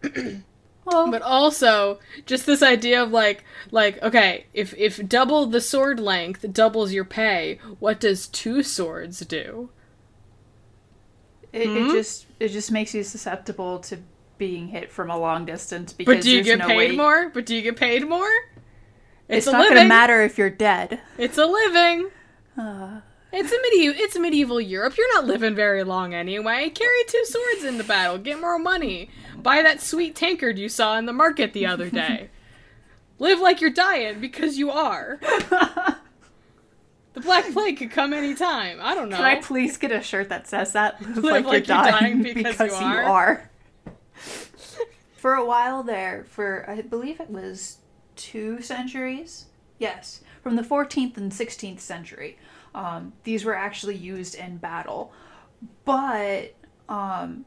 Well, 0.85 1.09
But 1.09 1.23
also, 1.23 1.99
just 2.27 2.45
this 2.45 2.61
idea 2.61 3.01
of 3.01 3.11
like, 3.11 3.43
like 3.71 4.01
okay, 4.03 4.45
if 4.53 4.73
if 4.77 5.05
double 5.07 5.47
the 5.47 5.59
sword 5.61 5.99
length 5.99 6.45
doubles 6.53 6.93
your 6.93 7.05
pay, 7.05 7.59
what 7.79 7.99
does 7.99 8.27
two 8.27 8.61
swords 8.63 9.19
do? 9.21 9.69
it, 11.51 11.67
Hmm? 11.67 11.89
it 11.89 11.91
just 11.93 12.25
it 12.39 12.49
just 12.49 12.71
makes 12.71 12.93
you 12.93 13.03
susceptible 13.03 13.79
to 13.79 13.97
being 14.37 14.67
hit 14.67 14.91
from 14.91 15.09
a 15.09 15.17
long 15.17 15.45
distance 15.45 15.93
because 15.93 16.15
But 16.17 16.23
do 16.23 16.29
you 16.29 16.43
there's 16.43 16.57
get 16.57 16.59
no 16.59 16.67
paid 16.67 16.91
way- 16.91 16.95
more? 16.97 17.29
But 17.29 17.45
do 17.45 17.55
you 17.55 17.61
get 17.61 17.77
paid 17.77 18.07
more? 18.07 18.27
It's, 19.27 19.47
a 19.47 19.51
not 19.53 19.61
living. 19.61 19.77
gonna 19.77 19.89
matter 19.89 20.21
if 20.21 20.37
you're 20.37 20.49
dead. 20.51 20.99
It's 21.17 21.37
a 21.39 21.45
living. 21.47 22.09
Uh, 22.57 22.99
It's 23.35 23.51
a 23.51 23.61
medieval. 23.61 24.01
It's 24.01 24.17
medieval 24.17 24.61
Europe. 24.61 24.97
You're 24.97 25.13
not 25.13 25.25
living 25.25 25.55
very 25.55 25.83
long 25.83 26.13
anyway. 26.13 26.69
Carry 26.69 27.03
two 27.07 27.25
swords 27.25 27.63
in 27.63 27.77
the 27.77 27.83
battle. 27.83 28.17
Get 28.17 28.39
more 28.39 28.57
money. 28.57 29.09
Buy 29.37 29.61
that 29.61 29.81
sweet 29.81 30.15
tankard 30.15 30.57
you 30.57 30.69
saw 30.69 30.97
in 30.97 31.05
the 31.05 31.13
market 31.13 31.53
the 31.53 31.65
other 31.65 31.89
day. 31.89 32.29
Live 33.19 33.39
like 33.39 33.61
you're 33.61 33.69
dying 33.69 34.19
because 34.19 34.57
you 34.57 34.71
are. 34.71 35.19
The 37.15 37.21
Black 37.21 37.45
Plague 37.53 37.77
could 37.77 37.91
come 37.91 38.13
anytime. 38.13 38.79
I 38.81 38.93
don't 38.93 39.09
know. 39.09 39.15
Can 39.15 39.25
I 39.25 39.35
please 39.41 39.77
get 39.77 39.91
a 39.91 40.01
shirt 40.01 40.29
that 40.29 40.47
says 40.47 40.73
that? 40.73 41.01
Live, 41.15 41.23
Live 41.23 41.45
like, 41.45 41.67
you're 41.67 41.77
dying, 41.77 42.21
because, 42.21 42.79
you 42.79 42.87
you 42.87 42.93
are. 42.93 43.03
are. 43.03 43.49
For 45.15 45.33
a 45.33 45.45
while 45.45 45.81
there, 45.81 46.25
for 46.29 46.69
I 46.69 46.81
believe 46.81 47.19
it 47.19 47.29
was 47.29 47.77
two 48.15 48.61
centuries. 48.61 49.45
Yes, 49.79 50.21
from 50.43 50.55
the 50.55 50.61
14th 50.61 51.17
and 51.17 51.31
16th 51.31 51.79
century, 51.79 52.37
um, 52.75 53.13
these 53.23 53.45
were 53.45 53.55
actually 53.55 53.95
used 53.95 54.35
in 54.35 54.57
battle. 54.57 55.11
But 55.85 56.53
um, 56.89 57.45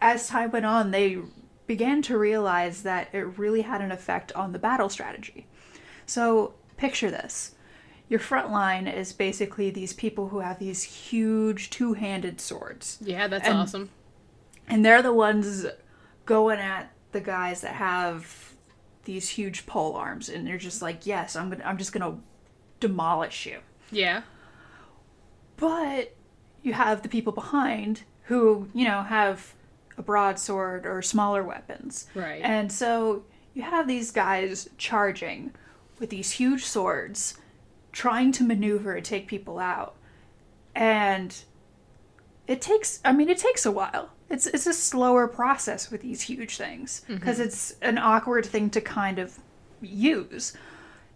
as 0.00 0.28
time 0.28 0.50
went 0.52 0.66
on, 0.66 0.90
they 0.90 1.18
began 1.66 2.02
to 2.02 2.18
realize 2.18 2.82
that 2.82 3.08
it 3.12 3.38
really 3.38 3.62
had 3.62 3.80
an 3.80 3.90
effect 3.90 4.30
on 4.32 4.52
the 4.52 4.58
battle 4.58 4.88
strategy. 4.88 5.46
So 6.06 6.54
picture 6.76 7.10
this. 7.10 7.54
Your 8.08 8.20
front 8.20 8.50
line 8.52 8.86
is 8.86 9.14
basically 9.14 9.70
these 9.70 9.94
people 9.94 10.28
who 10.28 10.40
have 10.40 10.58
these 10.58 10.82
huge 10.82 11.70
two 11.70 11.94
handed 11.94 12.40
swords. 12.40 12.98
Yeah, 13.00 13.26
that's 13.28 13.48
And- 13.48 13.56
awesome. 13.58 13.90
And 14.68 14.84
they're 14.84 15.02
the 15.02 15.12
ones 15.12 15.66
going 16.26 16.58
at 16.58 16.90
the 17.12 17.20
guys 17.20 17.62
that 17.62 17.74
have 17.74 18.52
these 19.04 19.28
huge 19.30 19.66
pole 19.66 19.94
arms 19.94 20.28
and 20.28 20.46
they're 20.46 20.56
just 20.58 20.80
like, 20.80 21.06
"Yes, 21.06 21.36
I'm 21.36 21.50
to 21.50 21.66
I'm 21.66 21.76
just 21.78 21.92
going 21.92 22.10
to 22.12 22.20
demolish 22.80 23.44
you." 23.46 23.60
Yeah. 23.90 24.22
But 25.56 26.14
you 26.62 26.72
have 26.72 27.02
the 27.02 27.08
people 27.08 27.32
behind 27.32 28.02
who, 28.24 28.68
you 28.74 28.86
know, 28.86 29.02
have 29.02 29.54
a 29.96 30.02
broadsword 30.02 30.86
or 30.86 31.02
smaller 31.02 31.42
weapons. 31.42 32.06
Right. 32.14 32.42
And 32.42 32.72
so 32.72 33.24
you 33.52 33.62
have 33.62 33.86
these 33.86 34.10
guys 34.10 34.68
charging 34.78 35.52
with 35.98 36.10
these 36.10 36.32
huge 36.32 36.64
swords, 36.64 37.38
trying 37.92 38.32
to 38.32 38.44
maneuver 38.44 38.94
and 38.94 39.04
take 39.04 39.28
people 39.28 39.58
out. 39.58 39.94
And 40.74 41.36
it 42.46 42.60
takes 42.60 43.00
I 43.04 43.12
mean 43.12 43.28
it 43.28 43.38
takes 43.38 43.64
a 43.64 43.70
while. 43.70 44.10
It's 44.28 44.46
it's 44.46 44.66
a 44.66 44.72
slower 44.72 45.28
process 45.28 45.90
with 45.90 46.00
these 46.00 46.22
huge 46.22 46.56
things 46.56 47.02
mm-hmm. 47.02 47.14
because 47.14 47.38
it's 47.38 47.76
an 47.82 47.98
awkward 47.98 48.44
thing 48.44 48.70
to 48.70 48.80
kind 48.80 49.18
of 49.18 49.38
use. 49.80 50.54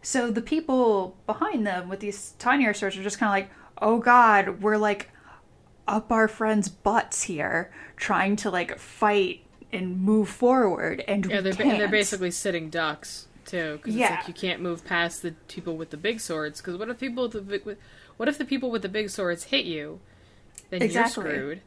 So 0.02 0.30
the 0.30 0.42
people 0.42 1.16
behind 1.26 1.66
them 1.66 1.88
with 1.88 2.00
these 2.00 2.35
tinier 2.38 2.73
swords 2.73 2.97
are 2.97 3.02
just 3.02 3.18
kind 3.18 3.28
of 3.28 3.33
like, 3.33 3.58
"Oh 3.80 3.99
god, 3.99 4.61
we're 4.62 4.76
like 4.76 5.11
up 5.87 6.12
our 6.12 6.28
friends' 6.28 6.68
butts 6.68 7.23
here 7.23 7.70
trying 7.97 8.37
to 8.37 8.50
like 8.50 8.78
fight 8.78 9.40
and 9.73 10.00
move 10.00 10.28
forward 10.28 11.02
and 11.08 11.26
yeah, 11.26 11.40
they're, 11.40 11.54
ba- 11.54 11.62
and 11.64 11.80
they're 11.80 11.88
basically 11.88 12.30
sitting 12.30 12.68
ducks 12.70 13.26
too, 13.44 13.76
because 13.78 13.94
Yeah. 13.94 14.16
like 14.16 14.28
you 14.28 14.35
can't 14.35 14.61
move 14.61 14.85
past 14.85 15.23
the 15.23 15.32
people 15.49 15.76
with 15.76 15.90
the 15.90 15.97
big 15.97 16.20
swords. 16.20 16.61
Because 16.61 16.76
what 16.76 16.88
if 16.90 16.99
people 17.00 17.23
with 17.25 17.32
the 17.32 17.40
big, 17.40 17.76
what 18.18 18.28
if 18.28 18.37
the 18.38 18.44
people 18.44 18.70
with 18.70 18.82
the 18.82 18.88
big 18.88 19.08
swords 19.11 19.44
hit 19.44 19.64
you? 19.64 20.00
Then 20.70 20.82
Exactly. 20.82 21.25
you're 21.25 21.32
screwed. 21.35 21.61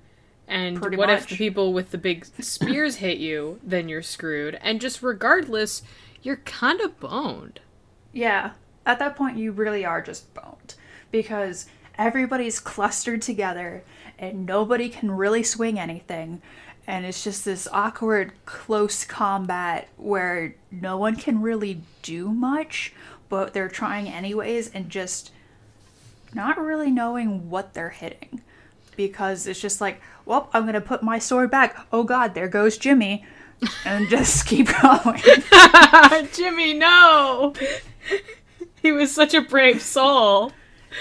And 0.48 0.80
Pretty 0.82 0.98
what 0.98 1.10
if 1.10 1.28
the 1.28 1.36
people 1.36 1.74
with 1.74 1.92
the 1.92 1.98
big 1.98 2.26
spears 2.44 2.98
hit 2.98 3.18
you? 3.18 3.60
Then 3.64 3.88
you're 3.90 4.02
screwed. 4.04 4.60
And 4.62 4.80
just 4.82 5.02
regardless, 5.02 5.82
you're 6.22 6.38
kind 6.38 6.82
of 6.82 7.00
boned. 7.00 7.62
Yeah, 8.14 8.52
at 8.86 9.00
that 9.00 9.16
point, 9.16 9.38
you 9.38 9.52
really 9.52 9.86
are 9.86 10.02
just 10.02 10.32
boned 10.34 10.76
because 11.10 11.68
everybody's 11.98 12.60
clustered 12.60 13.22
together 13.22 13.84
and 14.18 14.46
nobody 14.46 14.90
can 14.90 15.12
really 15.12 15.44
swing 15.44 15.80
anything. 15.80 16.42
And 16.88 17.06
it's 17.06 17.24
just 17.24 17.46
this 17.46 17.68
awkward, 17.72 18.34
close 18.46 19.04
combat 19.06 19.88
where 19.98 20.56
no 20.72 20.98
one 20.98 21.16
can 21.16 21.42
really 21.42 21.82
do 22.02 22.30
much, 22.30 22.94
but 23.30 23.54
they're 23.54 23.70
trying 23.70 24.08
anyways 24.08 24.72
and 24.72 24.90
just 24.90 25.32
not 26.34 26.58
really 26.58 26.92
knowing 26.92 27.50
what 27.50 27.74
they're 27.74 27.90
hitting. 27.90 28.42
Because 28.96 29.48
it's 29.48 29.62
just 29.62 29.82
like, 29.82 30.02
well, 30.26 30.50
I'm 30.54 30.64
going 30.64 30.74
to 30.74 30.82
put 30.82 31.02
my 31.02 31.18
sword 31.18 31.50
back. 31.50 31.88
Oh 31.92 32.04
god, 32.04 32.36
there 32.36 32.48
goes 32.48 32.78
Jimmy. 32.78 33.26
And 33.86 34.10
just 34.10 34.46
keep 34.48 34.68
going. 34.82 35.22
Jimmy, 36.34 36.74
no! 36.74 37.54
he 38.82 38.92
was 38.92 39.14
such 39.14 39.34
a 39.34 39.42
brave 39.42 39.82
soul. 39.82 40.52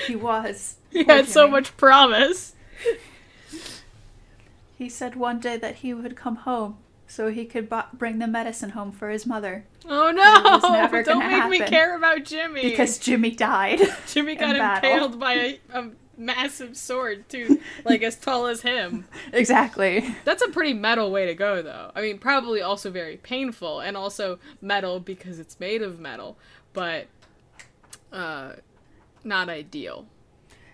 He 0.07 0.15
was. 0.15 0.77
He 0.93 1.05
had 1.05 1.29
so 1.29 1.47
much 1.47 1.77
promise. 1.77 2.55
He 4.77 4.89
said 4.89 5.15
one 5.15 5.39
day 5.41 5.57
that 5.57 5.77
he 5.77 5.95
would 5.95 6.17
come 6.17 6.37
home 6.37 6.79
so 7.07 7.29
he 7.29 7.45
could 7.45 7.69
bu- 7.69 7.83
bring 7.93 8.19
the 8.19 8.27
medicine 8.27 8.71
home 8.71 8.93
for 8.93 9.11
his 9.11 9.27
mother 9.27 9.65
Oh 9.87 10.11
no! 10.11 11.03
Don't 11.03 11.27
make 11.27 11.49
me 11.49 11.67
care 11.67 11.97
about 11.97 12.25
Jimmy. 12.25 12.63
because 12.63 12.99
Jimmy 12.99 13.31
died. 13.31 13.81
Jimmy 14.07 14.35
got 14.35 14.57
battle. 14.57 14.91
impaled 14.91 15.21
by 15.21 15.33
a, 15.33 15.59
a 15.73 15.91
massive 16.17 16.77
sword, 16.77 17.29
too, 17.29 17.61
like 17.85 18.03
as 18.03 18.17
tall 18.17 18.47
as 18.47 18.61
him. 18.63 19.07
exactly. 19.33 20.15
That's 20.25 20.43
a 20.43 20.49
pretty 20.49 20.75
metal 20.75 21.11
way 21.11 21.27
to 21.27 21.35
go, 21.35 21.63
though. 21.63 21.91
I 21.95 22.03
mean, 22.03 22.19
probably 22.19 22.61
also 22.61 22.91
very 22.91 23.17
painful, 23.17 23.81
and 23.81 23.97
also 23.97 24.39
metal 24.61 25.01
because 25.01 25.39
it's 25.39 25.59
made 25.59 25.83
of 25.83 25.99
metal, 25.99 26.37
but 26.73 27.07
uh, 28.13 28.53
not 29.25 29.49
ideal. 29.49 30.07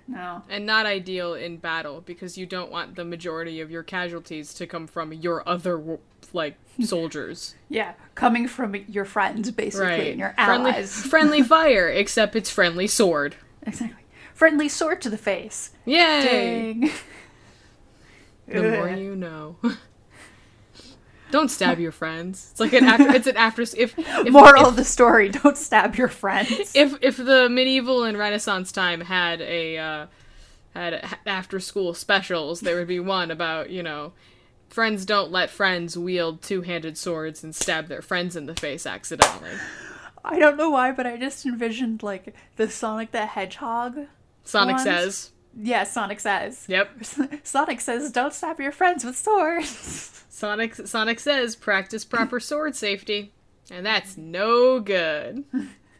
No. 0.08 0.42
And 0.48 0.66
not 0.66 0.86
ideal 0.86 1.34
in 1.34 1.56
battle 1.56 2.00
because 2.00 2.38
you 2.38 2.46
don't 2.46 2.70
want 2.70 2.94
the 2.94 3.04
majority 3.04 3.60
of 3.60 3.70
your 3.70 3.82
casualties 3.82 4.54
to 4.54 4.66
come 4.66 4.86
from 4.86 5.12
your 5.12 5.46
other, 5.48 5.98
like, 6.32 6.56
soldiers. 6.82 7.54
Yeah, 7.68 7.94
coming 8.14 8.46
from 8.48 8.74
your 8.88 9.04
friends 9.04 9.50
basically 9.50 9.86
right. 9.86 10.06
and 10.08 10.20
your 10.20 10.34
friendly, 10.34 10.70
allies. 10.70 10.94
friendly 11.06 11.42
fire, 11.42 11.88
except 11.88 12.36
it's 12.36 12.50
friendly 12.50 12.86
sword. 12.86 13.36
exactly. 13.62 14.02
Friendly 14.34 14.68
sword 14.68 15.00
to 15.00 15.08
the 15.10 15.16
face. 15.16 15.70
Yay! 15.86 16.74
Ding. 16.74 16.90
The 18.46 18.62
more 18.62 18.90
you 18.96 19.16
know. 19.16 19.56
Don't 21.36 21.50
stab 21.50 21.78
your 21.78 21.92
friends. 21.92 22.48
It's 22.52 22.60
like 22.60 22.72
an 22.72 22.84
after. 22.88 23.14
It's 23.14 23.26
an 23.26 23.36
after. 23.36 23.60
If, 23.60 23.76
if 23.76 24.32
Moral 24.32 24.62
if, 24.62 24.68
of 24.68 24.76
the 24.76 24.86
story: 24.86 25.28
Don't 25.42 25.58
stab 25.58 25.94
your 25.94 26.08
friends. 26.08 26.72
if 26.74 26.96
if 27.02 27.18
the 27.18 27.50
medieval 27.50 28.04
and 28.04 28.16
Renaissance 28.16 28.72
time 28.72 29.02
had 29.02 29.42
a 29.42 29.76
uh, 29.76 30.06
had 30.72 30.94
a, 30.94 31.06
after 31.26 31.60
school 31.60 31.92
specials, 31.92 32.60
there 32.60 32.76
would 32.76 32.88
be 32.88 33.00
one 33.00 33.30
about 33.30 33.68
you 33.68 33.82
know 33.82 34.14
friends 34.70 35.04
don't 35.04 35.30
let 35.30 35.50
friends 35.50 35.98
wield 35.98 36.40
two 36.40 36.62
handed 36.62 36.96
swords 36.96 37.44
and 37.44 37.54
stab 37.54 37.88
their 37.88 38.00
friends 38.00 38.34
in 38.34 38.46
the 38.46 38.54
face 38.54 38.86
accidentally. 38.86 39.50
I 40.24 40.38
don't 40.38 40.56
know 40.56 40.70
why, 40.70 40.90
but 40.90 41.06
I 41.06 41.18
just 41.18 41.44
envisioned 41.44 42.02
like 42.02 42.34
the 42.56 42.70
Sonic 42.70 43.10
the 43.10 43.26
Hedgehog. 43.26 44.06
Sonic 44.42 44.76
Ones? 44.76 44.84
says. 44.84 45.32
Yeah, 45.58 45.84
Sonic 45.84 46.20
says. 46.20 46.66
Yep. 46.68 46.90
Sonic 47.44 47.80
says, 47.80 48.12
"Don't 48.12 48.34
stab 48.34 48.60
your 48.60 48.72
friends 48.72 49.04
with 49.04 49.16
swords." 49.16 50.24
Sonic 50.28 50.74
Sonic 50.74 51.18
says 51.18 51.56
practice 51.56 52.04
proper 52.04 52.38
sword 52.40 52.76
safety, 52.76 53.32
and 53.70 53.84
that's 53.84 54.16
no 54.16 54.80
good. 54.80 55.44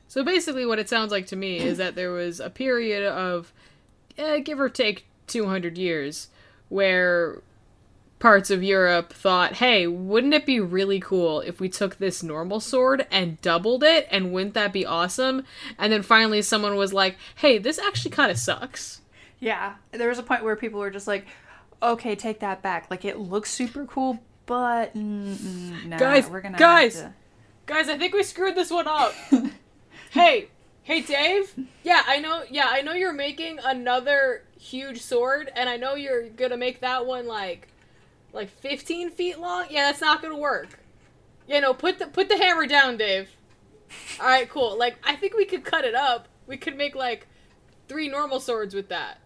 So 0.09 0.23
basically, 0.23 0.65
what 0.65 0.79
it 0.79 0.89
sounds 0.89 1.11
like 1.11 1.27
to 1.27 1.37
me 1.37 1.59
is 1.59 1.79
that 1.79 1.97
there 1.97 2.13
was 2.13 2.39
a 2.39 2.49
period 2.49 3.05
of, 3.05 3.53
eh, 4.17 4.39
give 4.39 4.61
or 4.61 4.69
take, 4.69 5.05
two 5.27 5.47
hundred 5.47 5.77
years, 5.77 6.29
where 6.69 7.43
parts 8.19 8.51
of 8.51 8.63
Europe 8.63 9.13
thought, 9.13 9.55
hey, 9.55 9.87
wouldn't 9.87 10.33
it 10.33 10.47
be 10.47 10.61
really 10.61 11.01
cool 11.01 11.41
if 11.41 11.61
we 11.61 11.69
took 11.69 11.97
this 11.97 12.23
normal 12.23 12.61
sword 12.61 13.07
and 13.11 13.41
doubled 13.43 13.83
it? 13.83 14.07
And 14.11 14.33
wouldn't 14.33 14.55
that 14.55 14.73
be 14.73 14.87
awesome? 14.87 15.45
And 15.77 15.93
then 15.93 16.03
finally 16.03 16.41
someone 16.41 16.77
was 16.77 16.93
like, 16.95 17.17
hey, 17.35 17.59
this 17.59 17.79
actually 17.79 18.13
kind 18.13 18.31
of 18.31 18.39
sucks. 18.39 19.03
Yeah, 19.41 19.75
there 19.93 20.09
was 20.09 20.19
a 20.19 20.23
point 20.23 20.43
where 20.45 20.57
people 20.57 20.81
were 20.81 20.91
just 20.91 21.07
like, 21.07 21.27
"Okay, 21.83 22.15
take 22.17 22.41
that 22.41 22.63
back. 22.63 22.87
Like 22.91 23.05
it 23.05 23.19
looks 23.19 23.51
super 23.51 23.85
cool, 23.85 24.19
but 24.47 24.95
mm, 24.95 25.99
Guys, 25.99 26.29
we're 26.29 26.41
gonna 26.41 26.59
guys. 26.59 27.01
to- 27.01 27.13
Guys, 27.67 27.89
I 27.89 27.99
think 27.99 28.15
we 28.15 28.23
screwed 28.23 28.55
this 28.55 28.71
one 28.71 28.87
up. 28.87 29.13
hey, 30.11 30.49
hey, 30.85 31.01
Dave. 31.01 31.53
Yeah, 31.83 32.03
I 32.07 32.19
know. 32.21 32.45
Yeah, 32.49 32.69
I 32.71 32.81
know 32.83 32.93
you're 32.93 33.13
making 33.13 33.59
another 33.65 34.45
huge 34.59 35.03
sword, 35.03 35.51
and 35.55 35.69
I 35.69 35.77
know 35.77 35.97
you're 35.97 36.29
gonna 36.29 36.57
make 36.57 36.81
that 36.81 37.05
one 37.07 37.27
like, 37.27 37.69
like 38.33 38.49
15 38.49 39.11
feet 39.11 39.39
long. 39.39 39.67
Yeah, 39.69 39.87
that's 39.87 40.01
not 40.01 40.23
gonna 40.23 40.37
work. 40.39 40.79
Yeah, 41.49 41.61
no, 41.61 41.75
put 41.75 41.99
the 41.99 42.07
put 42.07 42.29
the 42.29 42.39
hammer 42.39 42.67
down, 42.67 42.97
Dave. 42.97 43.29
All 44.21 44.27
right, 44.27 44.49
cool. 44.49 44.79
Like, 44.79 44.97
I 45.05 45.15
think 45.17 45.37
we 45.37 45.45
could 45.45 45.65
cut 45.65 45.85
it 45.85 45.95
up. 45.95 46.29
We 46.47 46.57
could 46.57 46.77
make 46.77 46.95
like 46.95 47.27
three 47.89 48.09
normal 48.09 48.41
swords 48.41 48.75
with 48.75 48.89
that. 48.89 49.19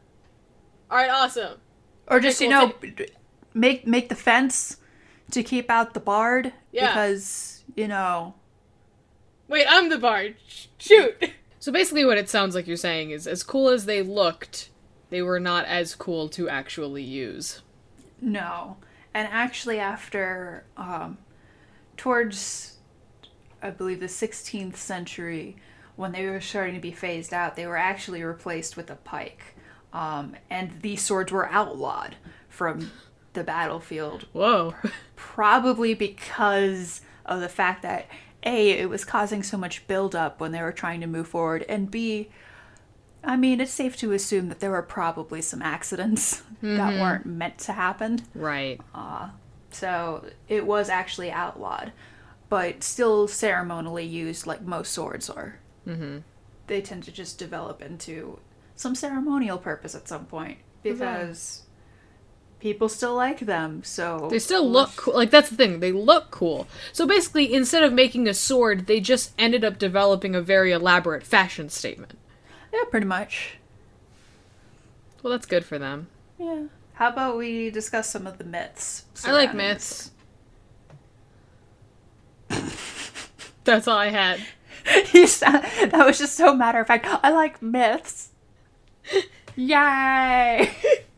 All 0.91 0.97
right, 0.97 1.11
awesome. 1.11 1.59
or 2.09 2.21
just 2.21 2.41
you 2.41 2.49
cool. 2.51 2.69
know, 2.69 2.75
make 3.55 3.87
make 3.87 4.09
the 4.09 4.15
fence 4.15 4.77
to 5.31 5.43
keep 5.43 5.71
out 5.71 5.95
the 5.95 6.01
bard 6.01 6.53
Yeah. 6.73 6.89
because 6.89 7.63
you 7.77 7.87
know 7.89 8.35
Wait, 9.49 9.67
I'm 9.69 9.89
the 9.89 9.99
bard. 9.99 10.37
Shoot. 10.79 11.31
So 11.63 11.71
basically, 11.73 12.07
what 12.07 12.17
it 12.17 12.31
sounds 12.31 12.55
like 12.55 12.67
you're 12.67 12.77
saying 12.79 13.11
is, 13.11 13.27
as 13.27 13.43
cool 13.43 13.69
as 13.69 13.85
they 13.85 14.01
looked, 14.01 14.71
they 15.11 15.21
were 15.21 15.39
not 15.39 15.67
as 15.67 15.95
cool 15.95 16.27
to 16.31 16.49
actually 16.49 17.03
use. 17.03 17.61
No. 18.19 18.79
And 19.13 19.29
actually, 19.31 19.79
after, 19.79 20.65
um, 20.79 21.19
towards, 21.99 22.79
I 23.63 23.69
believe, 23.69 24.01
the 24.01 24.07
16th 24.07 24.77
century, 24.77 25.57
when 25.97 26.13
they 26.13 26.25
were 26.25 26.41
starting 26.41 26.77
to 26.77 26.81
be 26.81 26.93
phased 26.93 27.35
out, 27.35 27.57
they 27.57 27.67
were 27.67 27.77
actually 27.77 28.23
replaced 28.23 28.79
with 28.79 28.91
a 28.91 28.97
pike. 28.97 29.55
Um, 29.93 30.37
and 30.49 30.81
these 30.83 31.03
swords 31.03 31.33
were 31.33 31.49
outlawed 31.51 32.17
from 32.49 32.91
the 33.33 33.45
battlefield, 33.45 34.27
Whoa. 34.33 34.75
probably 35.17 35.95
because 35.95 37.01
of 37.27 37.41
the 37.41 37.49
fact 37.49 37.83
that 37.83 38.07
A, 38.45 38.71
it 38.71 38.89
was 38.89 39.05
causing 39.05 39.43
so 39.43 39.57
much 39.57 39.87
buildup 39.87 40.41
when 40.41 40.53
they 40.53 40.63
were 40.63 40.73
trying 40.73 41.01
to 41.01 41.07
move 41.07 41.29
forward, 41.29 41.65
and 41.69 41.91
B, 41.91 42.29
I 43.23 43.37
mean, 43.37 43.61
it's 43.61 43.71
safe 43.73 43.97
to 43.99 44.13
assume 44.13 44.49
that 44.49 44.61
there 44.61 44.71
were 44.71 44.83
probably 44.83 45.43
some 45.43 45.61
accidents 45.63 46.43
that 46.63 47.01
weren't 47.01 47.27
meant 47.27 47.59
to 47.59 47.73
happen. 47.73 48.21
right. 48.35 48.81
So 49.73 50.25
it 50.49 50.67
was 50.67 50.89
actually 50.89 51.31
outlawed, 51.31 51.93
but 52.49 52.83
still 52.83 53.29
ceremonially 53.29 54.05
used 54.05 54.47
like 54.47 54.63
most 54.63 54.93
swords 54.93 55.31
are. 55.31 55.61
Mm-hmm. 55.87 56.19
They 56.67 56.81
tend 56.81 57.05
to 57.05 57.13
just 57.13 57.39
develop 57.39 57.81
into 57.81 58.41
some 58.81 58.95
ceremonial 58.95 59.59
purpose 59.59 59.95
at 59.95 60.09
some 60.09 60.25
point 60.25 60.57
because 60.83 61.65
people 62.61 62.89
still 62.89 63.15
like 63.15 63.41
them. 63.41 63.83
So 63.85 64.29
They 64.31 64.39
still 64.39 64.67
look 64.67 64.97
cool. 64.97 65.15
Like, 65.15 65.31
that's 65.31 65.51
the 65.51 65.57
thing. 65.57 65.81
They 65.81 65.93
look 65.93 66.31
cool. 66.31 66.67
So 66.93 67.07
basically, 67.07 67.53
instead 67.53 67.83
of 67.83 67.93
making 67.93 68.27
a 68.27 68.33
sword, 68.33 68.87
they 68.87 68.99
just 69.01 69.33
ended 69.39 69.65
up 69.65 69.79
developing 69.79 70.35
a 70.35 70.41
very 70.41 70.73
elaborate 70.73 71.27
fashion 71.27 71.69
statement. 71.69 72.19
yeah, 72.73 72.85
pretty 72.91 73.07
much. 73.07 73.59
Well, 75.23 75.31
that's 75.31 75.47
good 75.47 75.67
for 75.67 75.79
them. 75.79 76.09
Yeah. 76.39 76.65
How 76.95 77.09
about 77.09 77.37
we 77.37 77.69
discuss 77.71 78.09
some 78.09 78.27
of 78.27 78.39
the 78.39 78.45
myths? 78.45 79.05
I 79.27 79.33
like 79.33 79.55
myths. 79.55 80.11
That's 83.65 83.87
all 83.87 83.99
I 83.99 84.09
had. 84.09 84.41
that 84.85 86.03
was 86.07 86.19
just 86.19 86.35
so 86.35 86.55
matter 86.55 86.81
of 86.81 86.87
fact. 86.87 87.07
I 87.07 87.31
like 87.31 87.61
myths. 87.61 88.30
Yay! 89.57 90.71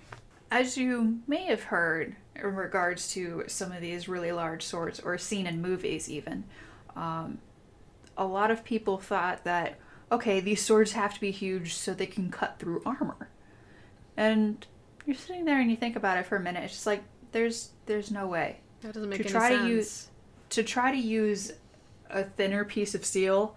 As 0.51 0.77
you 0.77 1.21
may 1.27 1.45
have 1.45 1.65
heard 1.65 2.17
in 2.37 2.55
regards 2.57 3.13
to 3.15 3.45
some 3.47 3.73
of 3.73 3.81
these 3.81 4.09
really 4.09 4.33
large 4.33 4.63
swords, 4.63 5.01
or 5.01 5.17
seen 5.19 5.47
in 5.47 5.63
movies 5.63 6.11
even, 6.11 6.45
um, 6.97 7.39
a 8.17 8.25
lot 8.27 8.51
of 8.51 8.65
people 8.65 8.99
thought 8.99 9.45
that, 9.45 9.79
okay, 10.11 10.41
these 10.41 10.61
swords 10.61 10.93
have 10.93 11.15
to 11.15 11.21
be 11.21 11.31
huge 11.31 11.75
so 11.75 11.95
they 11.95 12.07
can 12.07 12.31
cut 12.31 12.59
through 12.59 12.83
armor. 12.85 13.29
And 14.17 14.67
you're 15.07 15.17
sitting 15.17 15.45
there 15.47 15.61
and 15.61 15.71
you 15.71 15.77
think 15.77 15.97
about 15.97 16.19
it 16.19 16.27
for 16.27 16.37
a 16.37 16.41
minute, 16.41 16.65
it's 16.65 16.75
just 16.75 16.87
like, 16.87 17.03
there's, 17.33 17.71
there's 17.87 18.11
no 18.11 18.27
way 18.27 18.59
That 18.83 18.93
doesn't 18.93 19.09
make 19.09 19.19
To 19.21 19.25
any 19.25 19.33
try 19.33 19.57
to 19.57 19.67
use- 19.69 20.09
to 20.51 20.63
try 20.63 20.91
to 20.91 20.99
use 20.99 21.53
a 22.11 22.25
thinner 22.25 22.63
piece 22.63 22.95
of 22.95 23.07
steel 23.07 23.57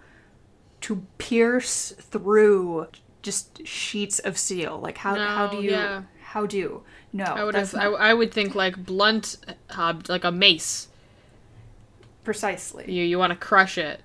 to 0.80 1.06
pierce 1.18 1.92
through 2.00 2.88
just 3.26 3.66
sheets 3.68 4.20
of 4.20 4.38
steel 4.38 4.80
like 4.80 4.98
how 4.98 5.16
how 5.16 5.48
do 5.48 5.58
you 5.62 5.72
yeah. 5.72 6.04
how 6.32 6.46
do 6.46 6.84
no 7.12 7.24
I 7.26 7.44
would 7.44 7.56
have. 7.56 7.74
I, 7.76 7.84
not- 7.90 8.00
I 8.00 8.14
would 8.14 8.32
think 8.32 8.56
like 8.56 8.76
blunt, 8.86 9.38
uh, 9.70 9.94
like 10.08 10.24
a 10.24 10.32
mace. 10.32 10.88
precisely 12.24 12.92
You 12.92 13.04
you 13.04 13.18
want 13.18 13.32
to 13.32 13.36
crush 13.38 13.78
it. 13.78 14.02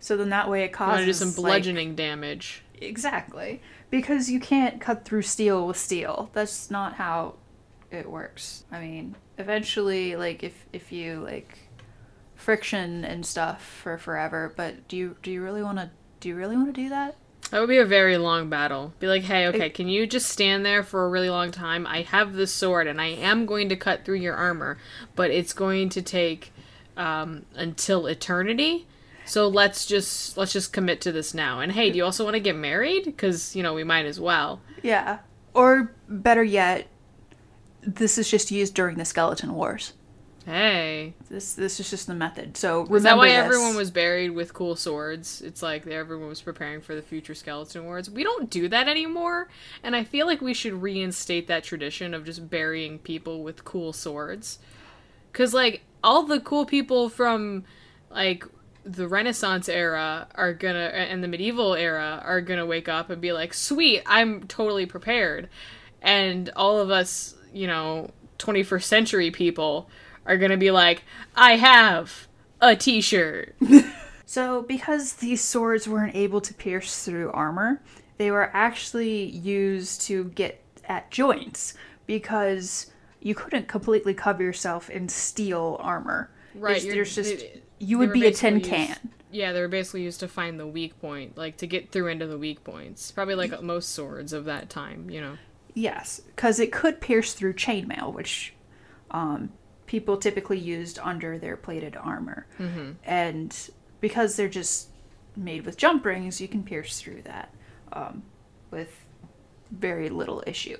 so 0.00 0.16
then 0.16 0.30
that 0.30 0.48
way 0.50 0.64
it 0.64 0.72
causes 0.72 1.00
to 1.00 1.06
do 1.06 1.12
some 1.12 1.28
like- 1.28 1.36
bludgeoning 1.36 1.94
damage. 1.94 2.62
exactly 2.80 3.60
because 3.90 4.30
you 4.30 4.40
can't 4.40 4.80
cut 4.80 5.04
through 5.04 5.22
steel 5.22 5.66
with 5.66 5.76
steel 5.76 6.30
that's 6.32 6.70
not 6.70 6.94
how 6.94 7.34
it 7.90 8.08
works 8.10 8.64
i 8.72 8.80
mean 8.80 9.14
eventually 9.38 10.16
like 10.16 10.42
if 10.42 10.66
if 10.72 10.90
you 10.92 11.20
like 11.20 11.58
friction 12.34 13.04
and 13.04 13.24
stuff 13.24 13.62
for 13.82 13.96
forever 13.98 14.52
but 14.56 14.88
do 14.88 14.96
you 14.96 15.16
do 15.22 15.30
you 15.30 15.42
really 15.42 15.62
want 15.62 15.78
to 15.78 15.88
do 16.20 16.28
you 16.30 16.34
really 16.34 16.56
want 16.56 16.66
to 16.74 16.80
do 16.82 16.88
that 16.88 17.14
That 17.52 17.60
would 17.60 17.68
be 17.68 17.76
a 17.76 17.84
very 17.84 18.16
long 18.16 18.48
battle. 18.48 18.94
Be 18.98 19.08
like, 19.08 19.24
hey, 19.24 19.46
okay, 19.48 19.68
can 19.68 19.86
you 19.86 20.06
just 20.06 20.30
stand 20.30 20.64
there 20.64 20.82
for 20.82 21.04
a 21.04 21.08
really 21.10 21.28
long 21.28 21.50
time? 21.50 21.86
I 21.86 22.00
have 22.00 22.32
this 22.32 22.50
sword, 22.50 22.86
and 22.86 22.98
I 22.98 23.08
am 23.08 23.44
going 23.44 23.68
to 23.68 23.76
cut 23.76 24.06
through 24.06 24.16
your 24.16 24.34
armor, 24.34 24.78
but 25.14 25.30
it's 25.30 25.52
going 25.52 25.90
to 25.90 26.00
take 26.00 26.50
um, 26.96 27.44
until 27.54 28.06
eternity. 28.06 28.86
So 29.26 29.48
let's 29.48 29.84
just 29.84 30.38
let's 30.38 30.54
just 30.54 30.72
commit 30.72 31.02
to 31.02 31.12
this 31.12 31.34
now. 31.34 31.60
And 31.60 31.72
hey, 31.72 31.90
do 31.90 31.98
you 31.98 32.04
also 32.06 32.24
want 32.24 32.34
to 32.34 32.40
get 32.40 32.56
married? 32.56 33.04
Because 33.04 33.54
you 33.54 33.62
know 33.62 33.74
we 33.74 33.84
might 33.84 34.06
as 34.06 34.18
well. 34.18 34.62
Yeah. 34.82 35.18
Or 35.52 35.92
better 36.08 36.42
yet, 36.42 36.88
this 37.82 38.16
is 38.16 38.30
just 38.30 38.50
used 38.50 38.72
during 38.72 38.96
the 38.96 39.04
skeleton 39.04 39.52
wars. 39.52 39.92
Hey, 40.44 41.14
This 41.30 41.54
this 41.54 41.78
is 41.78 41.88
just 41.88 42.08
the 42.08 42.14
method. 42.14 42.56
So 42.56 42.80
remember 42.80 42.96
is 42.96 43.02
that 43.04 43.16
why 43.16 43.28
this. 43.28 43.36
everyone 43.36 43.76
was 43.76 43.92
buried 43.92 44.30
with 44.30 44.52
cool 44.52 44.74
swords? 44.74 45.40
It's 45.40 45.62
like 45.62 45.86
everyone 45.86 46.28
was 46.28 46.42
preparing 46.42 46.80
for 46.80 46.96
the 46.96 47.02
future 47.02 47.34
skeleton 47.34 47.84
wars. 47.84 48.10
We 48.10 48.24
don't 48.24 48.50
do 48.50 48.68
that 48.68 48.88
anymore, 48.88 49.48
and 49.84 49.94
I 49.94 50.02
feel 50.02 50.26
like 50.26 50.40
we 50.40 50.52
should 50.52 50.74
reinstate 50.82 51.46
that 51.46 51.62
tradition 51.62 52.12
of 52.12 52.24
just 52.24 52.50
burying 52.50 52.98
people 52.98 53.44
with 53.44 53.64
cool 53.64 53.92
swords. 53.92 54.58
Cause 55.32 55.54
like 55.54 55.82
all 56.02 56.24
the 56.24 56.40
cool 56.40 56.66
people 56.66 57.08
from 57.08 57.64
like 58.10 58.44
the 58.84 59.06
Renaissance 59.06 59.68
era 59.68 60.26
are 60.34 60.52
gonna 60.52 60.80
and 60.80 61.22
the 61.22 61.28
medieval 61.28 61.74
era 61.74 62.20
are 62.24 62.40
gonna 62.40 62.66
wake 62.66 62.88
up 62.88 63.10
and 63.10 63.22
be 63.22 63.32
like, 63.32 63.54
"Sweet, 63.54 64.02
I'm 64.06 64.42
totally 64.48 64.86
prepared," 64.86 65.48
and 66.02 66.50
all 66.56 66.80
of 66.80 66.90
us, 66.90 67.36
you 67.54 67.68
know, 67.68 68.10
21st 68.38 68.82
century 68.82 69.30
people 69.30 69.88
are 70.26 70.36
gonna 70.36 70.56
be 70.56 70.70
like, 70.70 71.02
"I 71.34 71.56
have 71.56 72.28
a 72.60 72.76
T-shirt." 72.76 73.54
So 74.24 74.62
because 74.62 75.14
these 75.14 75.42
swords 75.42 75.86
weren't 75.86 76.16
able 76.16 76.40
to 76.40 76.54
pierce 76.54 77.04
through 77.04 77.30
armor, 77.32 77.82
they 78.16 78.30
were 78.30 78.48
actually 78.54 79.26
used 79.26 80.00
to 80.02 80.24
get 80.24 80.62
at 80.86 81.10
joints 81.10 81.74
because 82.06 82.90
you 83.20 83.34
couldn't 83.34 83.68
completely 83.68 84.14
cover 84.14 84.42
yourself 84.42 84.88
in 84.88 85.10
steel 85.10 85.76
armor. 85.80 86.30
Right, 86.54 86.80
There's, 86.82 87.14
just 87.14 87.40
they- 87.40 87.60
you 87.78 87.98
would 87.98 88.14
be 88.14 88.24
a 88.24 88.32
tin 88.32 88.62
can. 88.62 88.88
used- 88.88 89.00
Yeah, 89.32 89.52
they 89.52 89.60
were 89.60 89.68
basically 89.68 90.02
used 90.04 90.20
to 90.20 90.28
find 90.28 90.58
the 90.58 90.66
weak 90.66 90.98
point, 90.98 91.36
like 91.36 91.58
to 91.58 91.66
get 91.66 91.90
through 91.90 92.06
into 92.08 92.26
the 92.26 92.38
weak 92.38 92.64
points. 92.64 93.10
Probably 93.10 93.34
like 93.34 93.62
most 93.62 93.90
swords 93.90 94.32
of 94.32 94.46
that 94.46 94.70
time, 94.70 95.10
you 95.10 95.20
know. 95.20 95.36
Yes, 95.74 96.22
because 96.34 96.58
it 96.58 96.72
could 96.72 97.02
pierce 97.02 97.34
through 97.34 97.52
chainmail, 97.52 98.14
which 98.14 98.54
um, 99.10 99.50
people 99.92 100.16
typically 100.16 100.58
used 100.58 100.98
under 101.00 101.36
their 101.36 101.54
plated 101.54 101.94
armor. 101.94 102.46
Mm-hmm. 102.58 102.92
And 103.04 103.54
because 104.00 104.36
they're 104.36 104.48
just 104.48 104.88
made 105.36 105.66
with 105.66 105.76
jump 105.76 106.06
rings, 106.06 106.40
you 106.40 106.48
can 106.48 106.62
pierce 106.62 106.98
through 106.98 107.20
that 107.24 107.52
um, 107.92 108.22
with 108.70 109.04
very 109.70 110.08
little 110.08 110.42
issue. 110.46 110.78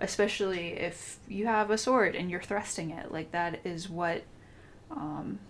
Especially 0.00 0.68
if 0.68 1.18
you 1.28 1.44
have 1.46 1.70
a 1.70 1.76
sword 1.76 2.16
and 2.16 2.30
you're 2.30 2.40
thrusting 2.40 2.88
it. 2.90 3.12
Like, 3.12 3.32
that 3.32 3.60
is 3.66 3.90
what 3.90 4.22
um, 4.90 5.40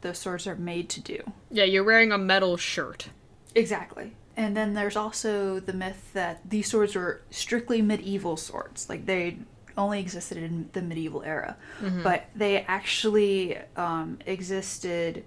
those 0.00 0.16
swords 0.16 0.46
are 0.46 0.56
made 0.56 0.88
to 0.88 1.00
do. 1.02 1.30
Yeah, 1.50 1.64
you're 1.64 1.84
wearing 1.84 2.10
a 2.10 2.16
metal 2.16 2.56
shirt. 2.56 3.10
Exactly. 3.54 4.12
And 4.34 4.56
then 4.56 4.72
there's 4.72 4.96
also 4.96 5.60
the 5.60 5.74
myth 5.74 6.10
that 6.14 6.40
these 6.48 6.68
swords 6.68 6.94
were 6.94 7.20
strictly 7.30 7.82
medieval 7.82 8.38
swords. 8.38 8.88
Like 8.88 9.04
they 9.04 9.36
only 9.76 10.00
existed 10.00 10.38
in 10.38 10.68
the 10.72 10.82
medieval 10.82 11.22
era, 11.22 11.56
but 12.02 12.26
they 12.34 12.62
actually 12.62 13.58
um, 13.76 14.18
existed 14.26 15.24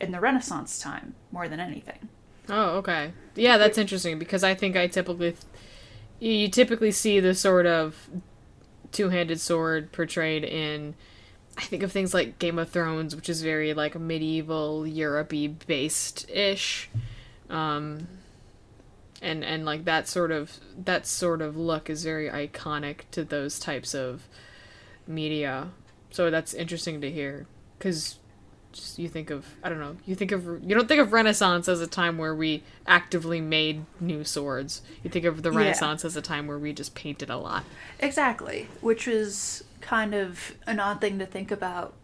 in 0.00 0.12
the 0.12 0.20
Renaissance 0.20 0.78
time 0.78 1.14
more 1.30 1.48
than 1.48 1.60
anything. 1.60 2.08
Oh, 2.48 2.76
okay. 2.78 3.12
Yeah, 3.34 3.56
that's 3.56 3.78
interesting 3.78 4.18
because 4.18 4.44
I 4.44 4.54
think 4.54 4.76
I 4.76 4.86
typically 4.86 5.36
you 6.18 6.48
typically 6.48 6.92
see 6.92 7.18
the 7.20 7.34
sort 7.34 7.66
of 7.66 8.08
two-handed 8.92 9.40
sword 9.40 9.90
portrayed 9.92 10.44
in 10.44 10.94
I 11.56 11.62
think 11.62 11.82
of 11.82 11.92
things 11.92 12.14
like 12.14 12.38
Game 12.38 12.58
of 12.58 12.70
Thrones, 12.70 13.14
which 13.14 13.28
is 13.28 13.42
very 13.42 13.74
like 13.74 13.98
medieval 13.98 14.86
Europe-y 14.86 15.54
based 15.66 16.28
ish. 16.30 16.90
Um 17.50 18.06
and 19.22 19.44
and 19.44 19.64
like 19.64 19.84
that 19.86 20.08
sort 20.08 20.30
of 20.30 20.58
that 20.76 21.06
sort 21.06 21.40
of 21.40 21.56
look 21.56 21.88
is 21.88 22.04
very 22.04 22.28
iconic 22.28 23.00
to 23.12 23.24
those 23.24 23.58
types 23.58 23.94
of 23.94 24.22
media. 25.06 25.68
So 26.10 26.30
that's 26.30 26.52
interesting 26.54 27.00
to 27.00 27.10
hear 27.10 27.46
cuz 27.78 28.18
you 28.96 29.06
think 29.06 29.28
of 29.28 29.44
I 29.62 29.68
don't 29.68 29.80
know 29.80 29.96
you 30.06 30.14
think 30.14 30.32
of 30.32 30.44
you 30.64 30.74
don't 30.74 30.88
think 30.88 31.00
of 31.00 31.12
Renaissance 31.12 31.68
as 31.68 31.80
a 31.82 31.86
time 31.86 32.16
where 32.16 32.34
we 32.34 32.62
actively 32.86 33.40
made 33.40 33.84
new 34.00 34.24
swords. 34.24 34.82
You 35.02 35.10
think 35.10 35.24
of 35.26 35.42
the 35.42 35.50
Yeah. 35.50 35.58
Renaissance 35.58 36.04
as 36.04 36.16
a 36.16 36.22
time 36.22 36.46
where 36.46 36.58
we 36.58 36.72
just 36.72 36.94
painted 36.94 37.28
a 37.30 37.36
lot. 37.36 37.64
Exactly, 38.00 38.68
which 38.80 39.06
is 39.06 39.62
kind 39.82 40.14
of 40.14 40.54
an 40.66 40.80
odd 40.80 41.00
thing 41.00 41.18
to 41.18 41.26
think 41.26 41.50
about 41.50 41.94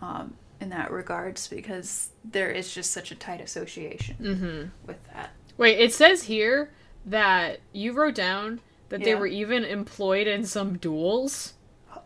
um, 0.00 0.34
in 0.60 0.70
that 0.70 0.90
regards 0.90 1.48
because 1.48 2.10
there 2.24 2.50
is 2.50 2.72
just 2.72 2.92
such 2.92 3.10
a 3.10 3.14
tight 3.14 3.40
association 3.42 4.70
with 4.86 5.04
that. 5.12 5.30
Wait, 5.60 5.78
it 5.78 5.92
says 5.92 6.22
here 6.22 6.70
that 7.04 7.60
you 7.72 7.92
wrote 7.92 8.14
down 8.14 8.60
that 8.88 9.04
they 9.04 9.14
were 9.14 9.26
even 9.26 9.62
employed 9.62 10.26
in 10.26 10.46
some 10.46 10.78
duels. 10.78 11.52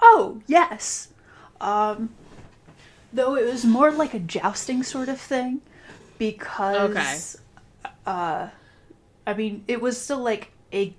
Oh, 0.03 0.43
yes. 0.49 1.09
Um, 1.61 2.11
though 3.13 3.37
it 3.37 3.47
was 3.47 3.65
more 3.65 3.93
like 3.93 4.13
a 4.13 4.19
jousting 4.19 4.83
sort 4.83 5.09
of 5.09 5.21
thing 5.21 5.63
because 6.19 7.41
uh 8.07 8.49
I 9.27 9.35
mean, 9.35 9.65
it 9.69 9.81
was 9.81 10.01
still 10.01 10.19
like 10.19 10.51
a 10.73 10.95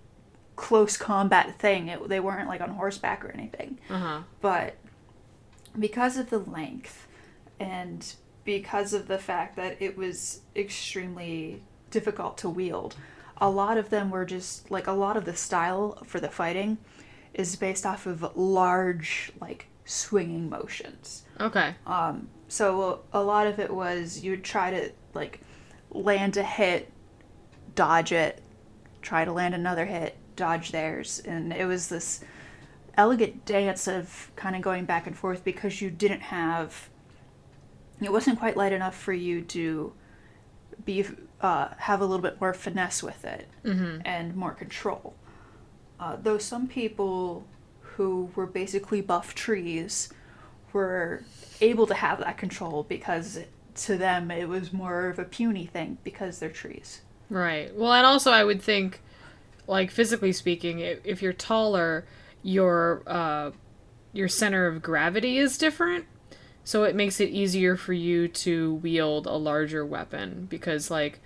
close 0.55 0.95
combat 0.95 1.59
thing. 1.59 1.89
It, 1.89 2.07
they 2.07 2.21
weren't 2.21 2.47
like 2.47 2.61
on 2.61 2.69
horseback 2.69 3.25
or 3.25 3.31
anything. 3.31 3.79
Uh 3.89 3.99
huh. 3.99 4.21
But 4.39 4.77
because 5.77 6.15
of 6.15 6.29
the 6.29 6.39
length 6.39 7.05
and 7.59 8.15
because 8.45 8.93
of 8.93 9.07
the 9.07 9.17
fact 9.17 9.57
that 9.57 9.75
it 9.81 9.97
was 9.97 10.39
extremely 10.55 11.61
difficult 11.95 12.37
to 12.37 12.49
wield, 12.49 12.93
a 13.37 13.49
lot 13.49 13.77
of 13.77 13.89
them 13.89 14.09
were 14.09 14.25
just 14.25 14.69
like 14.69 14.85
a 14.85 14.91
lot 14.91 15.15
of 15.15 15.23
the 15.23 15.33
style 15.33 15.97
for 16.05 16.19
the 16.19 16.27
fighting 16.27 16.77
is 17.33 17.55
based 17.55 17.85
off 17.85 18.05
of 18.05 18.35
large, 18.35 19.31
like 19.39 19.67
swinging 19.85 20.49
motions. 20.49 21.23
Okay. 21.39 21.73
Um, 21.87 22.27
so 22.49 22.99
a 23.13 23.23
lot 23.23 23.47
of 23.47 23.59
it 23.59 23.73
was 23.73 24.21
you 24.21 24.31
would 24.31 24.43
try 24.43 24.71
to 24.71 24.91
like 25.13 25.39
land 25.89 26.35
a 26.35 26.43
hit, 26.43 26.91
dodge 27.75 28.11
it, 28.11 28.41
try 29.01 29.23
to 29.23 29.31
land 29.31 29.55
another 29.55 29.85
hit, 29.85 30.17
dodge 30.35 30.73
theirs, 30.73 31.21
and 31.23 31.53
it 31.53 31.65
was 31.65 31.87
this 31.87 32.25
elegant 32.97 33.45
dance 33.45 33.87
of 33.87 34.31
kind 34.35 34.53
of 34.53 34.61
going 34.61 34.83
back 34.83 35.07
and 35.07 35.17
forth 35.17 35.45
because 35.45 35.81
you 35.81 35.89
didn't 35.89 36.21
have 36.21 36.89
it 38.01 38.11
wasn't 38.11 38.37
quite 38.37 38.57
light 38.57 38.73
enough 38.73 38.95
for 38.95 39.13
you 39.13 39.41
to 39.41 39.93
be 40.83 41.05
uh, 41.45 41.69
have 41.77 42.01
a 42.01 42.05
little 42.05 42.23
bit 42.23 42.41
more 42.41 42.53
finesse 42.53 43.03
with 43.03 43.23
it 43.23 43.47
and 44.03 44.35
more 44.35 44.53
control. 44.53 45.13
Uh, 45.99 46.17
though 46.21 46.39
some 46.39 46.67
people 46.67 47.45
who 47.81 48.31
were 48.35 48.47
basically 48.47 48.99
buff 48.99 49.35
trees 49.35 50.09
were 50.73 51.23
able 51.61 51.85
to 51.85 51.93
have 51.93 52.19
that 52.19 52.37
control 52.37 52.83
because 52.83 53.39
to 53.75 53.95
them 53.95 54.31
it 54.31 54.49
was 54.49 54.73
more 54.73 55.07
of 55.07 55.19
a 55.19 55.23
puny 55.23 55.67
thing 55.67 55.97
because 56.03 56.39
they're 56.39 56.49
trees. 56.49 57.01
Right. 57.29 57.73
Well, 57.75 57.93
and 57.93 58.05
also 58.05 58.31
I 58.31 58.43
would 58.43 58.61
think, 58.61 59.01
like 59.67 59.91
physically 59.91 60.33
speaking, 60.33 60.79
if, 60.79 60.99
if 61.03 61.21
you're 61.21 61.33
taller, 61.33 62.05
your 62.41 63.03
uh, 63.05 63.51
your 64.13 64.27
center 64.27 64.65
of 64.65 64.81
gravity 64.81 65.37
is 65.37 65.57
different, 65.57 66.05
so 66.65 66.83
it 66.83 66.95
makes 66.95 67.19
it 67.21 67.29
easier 67.29 67.77
for 67.77 67.93
you 67.93 68.27
to 68.27 68.73
wield 68.75 69.27
a 69.27 69.35
larger 69.35 69.85
weapon 69.85 70.47
because, 70.49 70.91
like, 70.91 71.19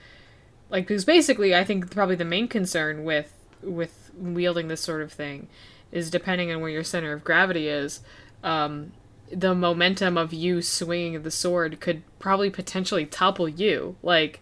like 0.69 0.85
because 0.85 1.05
basically, 1.05 1.55
I 1.55 1.63
think 1.63 1.89
probably 1.89 2.15
the 2.15 2.25
main 2.25 2.47
concern 2.47 3.05
with 3.05 3.33
with 3.63 4.11
wielding 4.15 4.67
this 4.67 4.81
sort 4.81 5.01
of 5.01 5.11
thing 5.11 5.47
is 5.91 6.11
depending 6.11 6.51
on 6.51 6.61
where 6.61 6.69
your 6.69 6.83
center 6.83 7.13
of 7.13 7.23
gravity 7.23 7.67
is. 7.69 8.01
Um, 8.43 8.91
the 9.31 9.55
momentum 9.55 10.17
of 10.17 10.33
you 10.33 10.61
swinging 10.61 11.21
the 11.21 11.31
sword 11.31 11.79
could 11.79 12.03
probably 12.19 12.49
potentially 12.49 13.05
topple 13.05 13.47
you, 13.47 13.95
like 14.03 14.41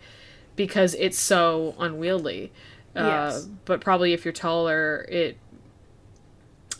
because 0.55 0.95
it's 0.95 1.19
so 1.19 1.75
unwieldy. 1.79 2.51
Uh, 2.95 3.03
Yes. 3.05 3.47
But 3.65 3.81
probably 3.81 4.13
if 4.13 4.25
you're 4.25 4.31
taller, 4.33 5.05
it 5.09 5.37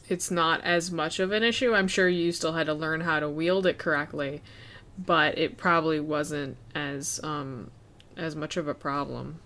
it's 0.10 0.32
not 0.32 0.64
as 0.64 0.92
much 0.92 1.20
of 1.20 1.32
an 1.32 1.44
issue. 1.44 1.74
I'm 1.74 1.88
sure 1.88 2.08
you 2.08 2.32
still 2.32 2.54
had 2.54 2.68
to 2.68 2.74
learn 2.74 3.02
how 3.02 3.20
to 3.20 3.30
wield 3.30 3.66
it 3.66 3.78
correctly, 3.78 4.42
but 4.98 5.38
it 5.38 5.58
probably 5.58 6.00
wasn't 6.00 6.58
as 6.74 7.20
um 7.24 7.72
as 8.16 8.36
much 8.36 8.58
of 8.58 8.68
a 8.68 8.74
problem. 8.74 9.40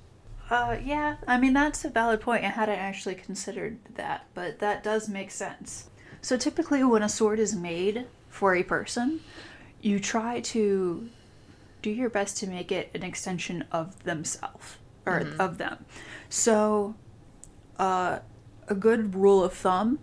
Uh, 0.50 0.78
yeah, 0.84 1.16
I 1.28 1.38
mean, 1.38 1.54
that's 1.54 1.86
a 1.86 1.90
valid 1.90 2.20
point. 2.20 2.44
I 2.44 2.50
hadn't 2.50 2.78
actually 2.78 3.16
considered 3.16 3.78
that, 3.96 4.26
but 4.34 4.60
that 4.60 4.84
does 4.84 5.08
make 5.08 5.32
sense. 5.32 5.90
So, 6.22 6.36
typically, 6.36 6.84
when 6.84 7.02
a 7.02 7.10
sword 7.10 7.40
is 7.40 7.56
made 7.56 8.06
for 8.28 8.54
a 8.54 8.64
person, 8.64 9.22
you 9.82 9.98
try 9.98 10.42
to 10.42 11.10
do 11.82 11.90
your 11.90 12.10
best 12.10 12.38
to 12.38 12.48
make 12.48 12.70
it 12.70 12.92
an 12.94 13.02
extension 13.02 13.64
of 13.72 14.04
themselves 14.04 14.78
or 15.06 15.26
of 15.40 15.58
them. 15.58 15.86
So, 16.30 16.96
uh, 17.80 18.20
a 18.68 18.76
good 18.76 19.16
rule 19.16 19.44
of 19.44 19.54
thumb 19.54 20.00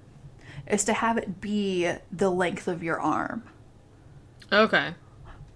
is 0.69 0.85
to 0.85 0.93
have 0.93 1.17
it 1.17 1.41
be 1.41 1.91
the 2.13 2.31
length 2.31 2.69
of 2.69 2.83
your 2.83 3.01
arm. 3.01 3.43
Okay. 4.53 4.95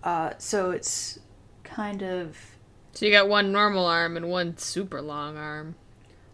Uh, 0.02 0.32
so, 0.38 0.70
it's 0.70 1.18
kind 1.64 2.02
of 2.02 2.36
So 2.92 3.06
you 3.06 3.12
got 3.12 3.28
one 3.28 3.52
normal 3.52 3.86
arm 3.86 4.16
and 4.16 4.28
one 4.28 4.56
super 4.58 5.00
long 5.00 5.36
arm 5.36 5.74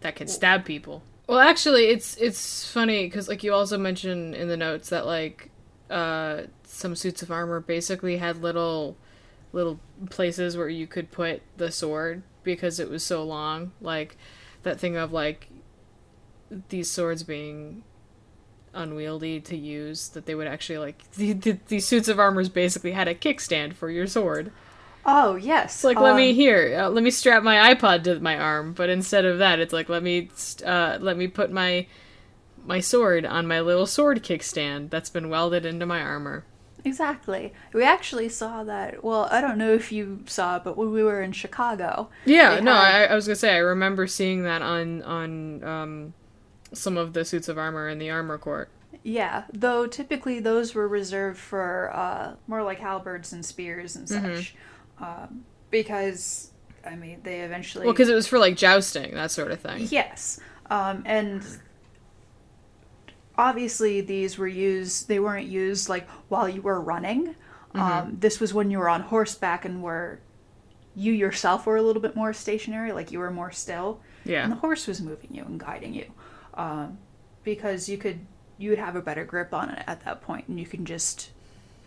that 0.01 0.17
can 0.17 0.27
stab 0.29 0.65
people. 0.65 1.03
Well, 1.29 1.39
actually, 1.39 1.89
it's 1.89 2.17
it's 2.17 2.71
funny 2.71 3.05
because 3.05 3.29
like 3.29 3.45
you 3.45 3.53
also 3.53 3.77
mentioned 3.77 4.35
in 4.35 4.49
the 4.49 4.57
notes 4.57 4.89
that 4.89 5.07
like 5.07 5.51
uh, 5.91 6.43
some 6.65 6.97
suits 6.97 7.23
of 7.23 7.31
armor 7.31 7.61
basically 7.61 8.17
had 8.17 8.43
little 8.43 8.97
little 9.53 9.79
places 10.11 10.57
where 10.57 10.69
you 10.69 10.87
could 10.87 11.11
put 11.11 11.43
the 11.57 11.71
sword 11.71 12.23
because 12.43 12.81
it 12.81 12.89
was 12.89 13.05
so 13.05 13.23
long. 13.23 13.73
Like 13.81 14.17
that 14.63 14.81
thing 14.81 14.97
of 14.97 15.13
like 15.13 15.49
these 16.71 16.91
swords 16.91 17.23
being 17.23 17.83
unwieldy 18.79 19.41
to 19.41 19.57
use 19.57 20.09
that 20.11 20.27
they 20.27 20.35
would 20.35 20.47
actually 20.47 20.79
like 20.79 21.11
the, 21.17 21.33
the, 21.33 21.59
these 21.69 21.87
suits 21.87 22.09
of 22.09 22.19
armors 22.19 22.49
basically 22.49 22.93
had 22.93 23.09
a 23.09 23.15
kickstand 23.15 23.75
for 23.75 23.91
your 23.91 24.07
sword. 24.07 24.51
oh 25.07 25.37
yes, 25.37 25.75
It's 25.77 25.85
like 25.85 25.99
let 26.01 26.17
me 26.17 26.31
um, 26.31 26.35
here, 26.37 26.79
uh, 26.83 26.89
let 26.89 27.03
me 27.03 27.11
strap 27.11 27.43
my 27.43 27.75
iPod 27.75 28.05
to 28.05 28.21
my 28.21 28.37
arm, 28.39 28.73
but 28.73 28.89
instead 28.89 29.25
of 29.25 29.39
that, 29.39 29.59
it's 29.59 29.73
like 29.73 29.89
let 29.89 30.03
me 30.03 30.31
uh, 30.65 30.99
let 31.01 31.17
me 31.17 31.27
put 31.29 31.51
my 31.51 31.87
my 32.65 32.81
sword 32.81 33.25
on 33.25 33.47
my 33.47 33.61
little 33.61 33.87
sword 33.87 34.23
kickstand 34.23 34.91
that's 34.91 35.09
been 35.11 35.29
welded 35.31 35.65
into 35.65 35.87
my 35.87 36.01
armor. 36.01 36.45
Exactly. 36.85 37.53
We 37.73 37.83
actually 37.83 38.29
saw 38.29 38.63
that. 38.65 39.03
Well, 39.03 39.29
I 39.33 39.41
don't 39.41 39.59
know 39.59 39.73
if 39.73 39.91
you 39.91 40.21
saw 40.27 40.57
it, 40.57 40.65
but 40.65 40.77
when 40.77 40.93
we 40.93 41.03
were 41.03 41.21
in 41.23 41.33
Chicago, 41.33 42.09
Yeah, 42.25 42.61
no, 42.61 42.73
had- 42.75 43.09
I, 43.11 43.13
I 43.13 43.15
was 43.15 43.27
gonna 43.27 43.37
say 43.37 43.55
I 43.55 43.59
remember 43.59 44.07
seeing 44.07 44.43
that 44.45 44.63
on 44.63 45.03
on 45.03 45.65
um, 45.65 46.15
some 46.73 46.97
of 46.97 47.13
the 47.13 47.25
suits 47.25 47.49
of 47.49 47.59
armor 47.59 47.89
in 47.89 47.99
the 47.99 48.11
armor 48.11 48.39
court. 48.39 48.69
yeah, 49.03 49.45
though 49.53 49.87
typically 49.87 50.41
those 50.41 50.75
were 50.75 50.89
reserved 50.89 51.39
for 51.39 51.91
uh, 51.95 52.35
more 52.47 52.63
like 52.63 52.79
halberds 52.79 53.33
and 53.33 53.45
spears 53.45 53.97
and 53.97 54.09
such, 54.09 54.55
um, 55.01 55.45
because 55.71 56.51
I 56.85 56.97
mean 56.97 57.21
they 57.23 57.41
eventually. 57.41 57.85
Well, 57.87 57.95
because 57.95 58.09
it 58.09 58.15
was 58.15 58.27
for 58.27 58.39
like 58.39 58.57
jousting, 58.57 59.15
that 59.15 59.31
sort 59.31 59.51
of 59.51 59.61
thing. 59.61 59.87
Yes, 59.91 60.41
um, 60.71 61.03
and 61.07 61.43
obviously 63.37 64.01
these 64.01 64.37
were 64.39 64.49
used. 64.49 65.09
They 65.09 65.21
weren't 65.21 65.47
used 65.47 65.89
like 65.89 66.09
while 66.29 66.49
you 66.49 66.63
were 66.63 66.81
running. 66.81 67.35
Um, 67.75 68.17
this 68.19 68.41
was 68.41 68.53
when 68.53 68.71
you 68.73 68.79
were 68.79 68.89
on 68.89 69.03
horseback 69.03 69.65
and 69.65 69.83
were 69.83 70.19
you 70.97 71.13
yourself 71.13 71.65
were 71.65 71.77
a 71.77 71.83
little 71.83 72.03
bit 72.03 72.17
more 72.17 72.33
stationary, 72.33 72.91
like 72.93 73.13
you 73.13 73.21
were 73.21 73.31
more 73.31 73.53
still. 73.53 74.01
Yeah, 74.25 74.43
and 74.43 74.51
the 74.51 74.57
horse 74.57 74.87
was 74.89 75.01
moving 75.01 75.31
you 75.33 75.45
and 75.45 75.61
guiding 75.61 75.95
you 75.95 76.07
um, 76.59 76.99
because 77.45 77.89
you 77.89 77.97
could 77.97 78.21
you 78.59 78.71
would 78.71 78.79
have 78.79 78.97
a 78.97 79.01
better 79.01 79.25
grip 79.25 79.55
on 79.55 79.71
it 79.71 79.83
at 79.87 80.05
that 80.05 80.21
point 80.21 80.47
and 80.49 80.59
you 80.61 80.67
can 80.67 80.85
just 80.85 81.31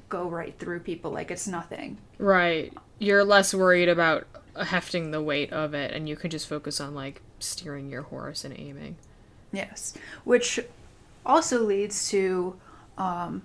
go 0.10 0.28
right 0.28 0.58
through 0.58 0.80
people 0.80 1.12
like 1.12 1.30
it's 1.30 1.48
nothing 1.48 1.98
right. 2.18 2.74
You're 2.98 3.24
less 3.24 3.54
worried 3.54 3.90
about 3.90 4.28
hefting 4.56 5.12
the 5.12 5.22
weight 5.22 5.52
of 5.54 5.74
it, 5.74 5.92
and 5.94 6.08
you 6.08 6.16
can 6.16 6.30
just 6.30 6.48
focus 6.48 6.80
on 6.80 6.94
like 6.94 7.22
steering 7.40 7.90
your 7.90 8.04
horse 8.04 8.44
and 8.44 8.58
aiming. 8.58 8.96
yes 9.52 9.94
which 10.24 10.60
also 11.26 11.64
leads 11.64 12.10
to 12.10 12.56
um, 12.98 13.42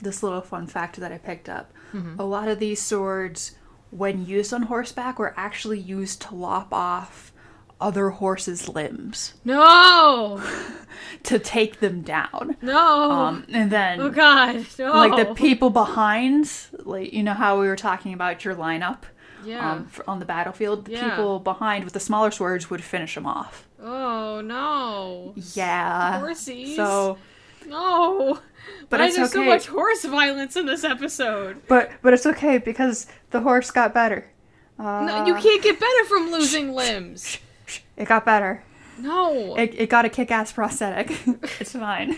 this 0.00 0.22
little 0.22 0.40
fun 0.40 0.66
fact 0.66 0.96
that 0.96 1.12
I 1.12 1.18
picked 1.18 1.48
up. 1.48 1.70
A 2.18 2.24
lot 2.24 2.48
of 2.48 2.58
these 2.58 2.82
swords, 2.82 3.52
when 3.90 4.26
used 4.26 4.52
on 4.52 4.62
horseback, 4.64 5.18
were 5.18 5.32
actually 5.38 5.78
used 5.80 6.20
to 6.22 6.34
lop 6.34 6.72
off 6.72 7.32
other 7.80 8.10
horses' 8.10 8.68
limbs 8.68 9.34
No, 9.44 10.42
to 11.24 11.38
take 11.38 11.80
them 11.80 12.02
down. 12.02 12.56
no. 12.62 13.10
Um, 13.10 13.44
and 13.52 13.70
then, 13.70 14.00
oh 14.00 14.10
God, 14.10 14.66
no. 14.78 14.92
like 14.92 15.28
the 15.28 15.34
people 15.34 15.70
behind, 15.70 16.50
like 16.84 17.12
you 17.12 17.22
know 17.22 17.34
how 17.34 17.60
we 17.60 17.66
were 17.68 17.76
talking 17.76 18.12
about 18.12 18.44
your 18.44 18.54
lineup 18.56 19.02
Yeah. 19.44 19.72
um, 19.72 19.86
for, 19.86 20.08
on 20.10 20.18
the 20.18 20.24
battlefield, 20.24 20.86
the 20.86 20.92
Yeah. 20.92 21.10
people 21.10 21.38
behind 21.38 21.84
with 21.84 21.92
the 21.92 22.00
smaller 22.00 22.30
swords 22.32 22.68
would 22.70 22.82
finish 22.82 23.14
them 23.14 23.26
off. 23.26 23.66
oh 23.80 24.40
no. 24.40 25.34
Yeah. 25.54 26.20
Horsies. 26.20 26.74
So, 26.76 27.16
No. 27.66 28.40
But 28.90 29.00
Why 29.00 29.06
it's 29.06 29.16
is 29.18 29.30
there 29.32 29.42
so 29.42 29.48
much 29.48 29.66
horse 29.68 30.04
violence 30.04 30.56
in 30.56 30.66
this 30.66 30.82
episode? 30.84 31.62
but 31.68 31.90
but 32.02 32.12
it's 32.12 32.26
okay 32.26 32.58
because 32.58 33.06
the 33.30 33.40
horse 33.40 33.70
got 33.70 33.94
better. 33.94 34.30
Uh, 34.78 35.04
No, 35.04 35.26
you 35.26 35.34
can't 35.36 35.62
get 35.62 35.78
better 35.78 36.04
from 36.06 36.30
losing 36.32 36.72
limbs. 36.82 37.38
It 37.98 38.06
got 38.06 38.24
better. 38.24 38.62
No. 38.98 39.56
It, 39.56 39.74
it 39.76 39.90
got 39.90 40.04
a 40.04 40.08
kick-ass 40.08 40.52
prosthetic. 40.52 41.10
it's 41.60 41.72
fine. 41.72 42.16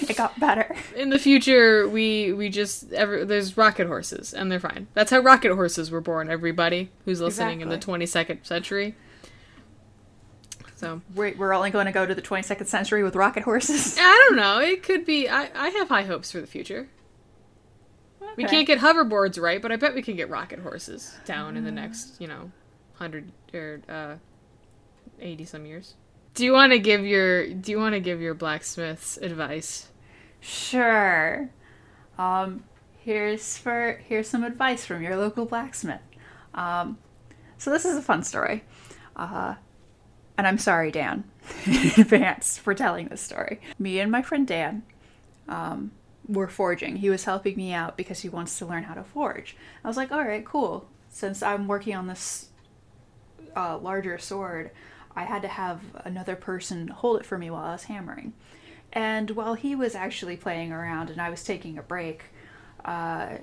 It 0.00 0.16
got 0.16 0.38
better. 0.38 0.76
in 0.94 1.10
the 1.10 1.18
future, 1.18 1.88
we 1.88 2.32
we 2.32 2.48
just 2.50 2.92
every, 2.92 3.24
there's 3.24 3.56
rocket 3.56 3.88
horses 3.88 4.32
and 4.32 4.50
they're 4.50 4.60
fine. 4.60 4.86
That's 4.94 5.10
how 5.10 5.18
rocket 5.18 5.52
horses 5.54 5.90
were 5.90 6.00
born. 6.00 6.30
Everybody 6.30 6.90
who's 7.04 7.20
listening 7.20 7.62
in 7.62 7.68
the 7.68 7.78
22nd 7.78 8.46
century. 8.46 8.94
So 10.76 11.00
We're, 11.14 11.34
we're 11.36 11.52
only 11.52 11.70
going 11.70 11.86
to 11.86 11.92
go 11.92 12.06
to 12.06 12.14
the 12.14 12.22
22nd 12.22 12.66
century 12.66 13.02
with 13.02 13.16
rocket 13.16 13.42
horses. 13.44 13.96
I 14.00 14.26
don't 14.28 14.36
know. 14.36 14.60
It 14.60 14.82
could 14.84 15.04
be. 15.04 15.28
I 15.28 15.50
I 15.54 15.70
have 15.70 15.88
high 15.88 16.04
hopes 16.04 16.30
for 16.30 16.40
the 16.40 16.46
future. 16.46 16.88
We 18.36 18.44
can't 18.44 18.66
get 18.66 18.78
hoverboards 18.78 19.40
right, 19.40 19.60
but 19.60 19.72
I 19.72 19.76
bet 19.76 19.94
we 19.94 20.02
can 20.02 20.16
get 20.16 20.30
rocket 20.30 20.60
horses 20.60 21.14
down 21.24 21.56
in 21.56 21.64
the 21.64 21.72
next, 21.72 22.20
you 22.20 22.28
know, 22.28 22.50
hundred 22.94 23.30
or 23.52 23.80
uh, 23.88 24.14
eighty 25.20 25.44
some 25.44 25.66
years. 25.66 25.94
Do 26.34 26.44
you 26.44 26.52
want 26.52 26.72
to 26.72 26.78
give 26.78 27.04
your 27.04 27.52
Do 27.52 27.72
you 27.72 27.78
want 27.78 27.94
to 27.94 28.00
give 28.00 28.20
your 28.20 28.34
blacksmiths 28.34 29.16
advice? 29.18 29.88
Sure. 30.40 31.50
Um, 32.18 32.64
here's 32.98 33.56
for 33.58 34.00
here's 34.06 34.28
some 34.28 34.44
advice 34.44 34.84
from 34.84 35.02
your 35.02 35.16
local 35.16 35.44
blacksmith. 35.44 36.00
Um, 36.54 36.98
so 37.58 37.70
this 37.70 37.84
is 37.84 37.96
a 37.96 38.02
fun 38.02 38.22
story, 38.22 38.64
uh, 39.16 39.54
and 40.36 40.46
I'm 40.46 40.58
sorry, 40.58 40.90
Dan, 40.90 41.24
in 41.66 42.00
advance 42.00 42.58
for 42.58 42.74
telling 42.74 43.08
this 43.08 43.20
story. 43.20 43.60
Me 43.78 44.00
and 44.00 44.10
my 44.10 44.22
friend 44.22 44.46
Dan 44.46 44.82
um, 45.48 45.92
were 46.26 46.48
forging. 46.48 46.96
He 46.96 47.10
was 47.10 47.24
helping 47.24 47.56
me 47.56 47.72
out 47.72 47.96
because 47.96 48.20
he 48.20 48.28
wants 48.28 48.58
to 48.58 48.66
learn 48.66 48.84
how 48.84 48.94
to 48.94 49.04
forge. 49.04 49.56
I 49.84 49.88
was 49.88 49.96
like, 49.96 50.12
all 50.12 50.24
right, 50.24 50.44
cool. 50.44 50.88
Since 51.08 51.42
I'm 51.42 51.68
working 51.68 51.94
on 51.94 52.06
this 52.06 52.48
uh, 53.56 53.78
larger 53.78 54.18
sword, 54.18 54.70
I 55.14 55.24
had 55.24 55.42
to 55.42 55.48
have 55.48 55.80
another 56.04 56.36
person 56.36 56.88
hold 56.88 57.20
it 57.20 57.26
for 57.26 57.38
me 57.38 57.50
while 57.50 57.64
I 57.64 57.72
was 57.72 57.84
hammering. 57.84 58.32
And 58.92 59.30
while 59.30 59.54
he 59.54 59.74
was 59.74 59.94
actually 59.94 60.36
playing 60.36 60.72
around 60.72 61.10
and 61.10 61.20
I 61.20 61.30
was 61.30 61.44
taking 61.44 61.78
a 61.78 61.82
break, 61.82 62.24
uh, 62.84 63.38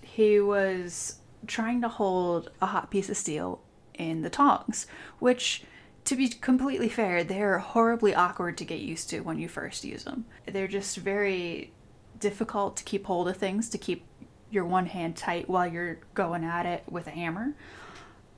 he 0.00 0.40
was 0.40 1.16
trying 1.46 1.82
to 1.82 1.88
hold 1.88 2.50
a 2.60 2.66
hot 2.66 2.90
piece 2.90 3.08
of 3.08 3.16
steel 3.16 3.60
in 3.94 4.22
the 4.22 4.30
tongs, 4.30 4.86
which, 5.18 5.64
to 6.04 6.16
be 6.16 6.28
completely 6.28 6.88
fair, 6.88 7.22
they're 7.22 7.58
horribly 7.58 8.14
awkward 8.14 8.56
to 8.58 8.64
get 8.64 8.80
used 8.80 9.10
to 9.10 9.20
when 9.20 9.38
you 9.38 9.48
first 9.48 9.84
use 9.84 10.04
them. 10.04 10.24
They're 10.46 10.68
just 10.68 10.96
very 10.96 11.72
difficult 12.18 12.76
to 12.78 12.84
keep 12.84 13.06
hold 13.06 13.28
of 13.28 13.36
things, 13.36 13.68
to 13.70 13.78
keep 13.78 14.04
your 14.50 14.64
one 14.64 14.86
hand 14.86 15.16
tight 15.16 15.48
while 15.48 15.66
you're 15.66 15.98
going 16.14 16.44
at 16.44 16.64
it 16.64 16.84
with 16.88 17.06
a 17.06 17.10
hammer. 17.10 17.54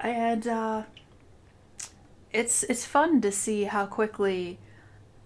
And 0.01 0.47
uh, 0.47 0.83
it's 2.33 2.63
it's 2.65 2.85
fun 2.85 3.21
to 3.21 3.33
see 3.33 3.65
how 3.65 3.87
quickly 3.87 4.59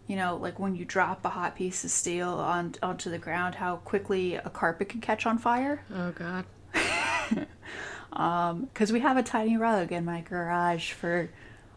you 0.06 0.16
know 0.16 0.36
like 0.36 0.58
when 0.58 0.74
you 0.74 0.84
drop 0.84 1.24
a 1.24 1.30
hot 1.30 1.54
piece 1.56 1.84
of 1.84 1.90
steel 1.90 2.30
on 2.30 2.74
onto 2.82 3.10
the 3.10 3.18
ground 3.18 3.56
how 3.56 3.76
quickly 3.76 4.34
a 4.34 4.50
carpet 4.50 4.88
can 4.88 5.00
catch 5.00 5.26
on 5.26 5.38
fire. 5.38 5.84
Oh 5.94 6.10
God. 6.12 6.44
Um, 8.14 8.66
because 8.66 8.92
we 8.92 9.00
have 9.00 9.16
a 9.16 9.22
tiny 9.22 9.56
rug 9.56 9.90
in 9.90 10.04
my 10.04 10.20
garage 10.20 10.92
for 10.92 11.30